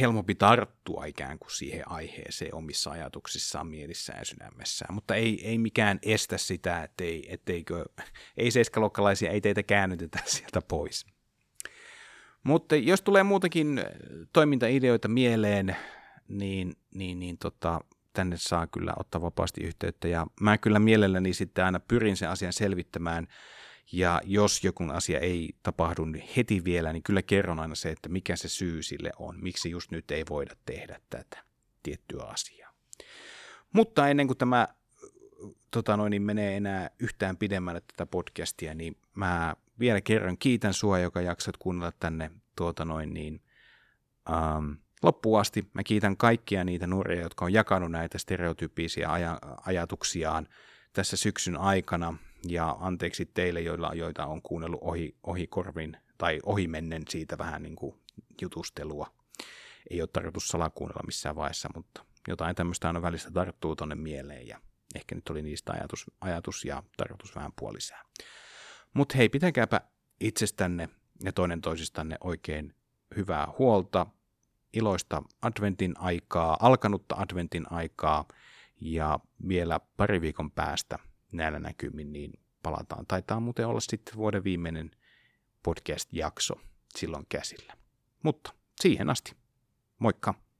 [0.00, 5.98] helpompi tarttua ikään kuin siihen aiheeseen omissa ajatuksissaan, mielissään ja sydämessään, mutta ei, ei mikään
[6.02, 7.84] estä sitä, ettei, etteikö,
[8.36, 11.06] ei seiskaluokkalaisia, ei teitä käännytetä sieltä pois.
[12.42, 13.80] Mutta jos tulee muutakin
[14.32, 15.76] toimintaideoita mieleen,
[16.28, 17.80] niin, niin, niin tota,
[18.18, 20.08] tänne saa kyllä ottaa vapaasti yhteyttä.
[20.08, 23.26] Ja mä kyllä mielelläni sitten aina pyrin sen asian selvittämään.
[23.92, 26.06] Ja jos joku asia ei tapahdu
[26.36, 29.90] heti vielä, niin kyllä kerron aina se, että mikä se syy sille on, miksi just
[29.90, 31.44] nyt ei voida tehdä tätä
[31.82, 32.72] tiettyä asiaa.
[33.72, 34.68] Mutta ennen kuin tämä
[35.70, 40.98] tota noin, niin menee enää yhtään pidemmälle tätä podcastia, niin mä vielä kerran kiitän sua,
[40.98, 43.42] joka jaksat kuunnella tänne tuota noin, niin,
[44.30, 44.72] ähm,
[45.02, 45.70] loppuun asti.
[45.74, 50.48] Mä kiitän kaikkia niitä nuoria, jotka on jakanut näitä stereotyyppisiä aj- ajatuksiaan
[50.92, 52.18] tässä syksyn aikana
[52.48, 57.76] ja anteeksi teille, joilla, joita on kuunnellut ohi, ohi korvin tai ohimennen siitä vähän niin
[57.76, 57.96] kuin
[58.42, 59.06] jutustelua.
[59.90, 64.60] Ei ole tarkoitus salakuunnella missään vaiheessa, mutta jotain tämmöistä aina välistä tarttuu tonne mieleen ja
[64.94, 68.02] ehkä nyt oli niistä ajatus, ajatus ja tarkoitus vähän puolisää.
[68.94, 69.80] Mutta hei, pitäkääpä
[70.20, 70.88] itsestänne
[71.24, 72.74] ja toinen toisistanne oikein
[73.16, 74.06] hyvää huolta,
[74.72, 78.24] iloista adventin aikaa, alkanutta adventin aikaa
[78.80, 80.98] ja vielä pari viikon päästä
[81.32, 83.06] näillä näkymin, niin palataan.
[83.06, 84.90] Taitaa muuten olla sitten vuoden viimeinen
[85.62, 86.54] podcast-jakso
[86.96, 87.72] silloin käsillä.
[88.22, 89.32] Mutta siihen asti.
[89.98, 90.47] Moikka!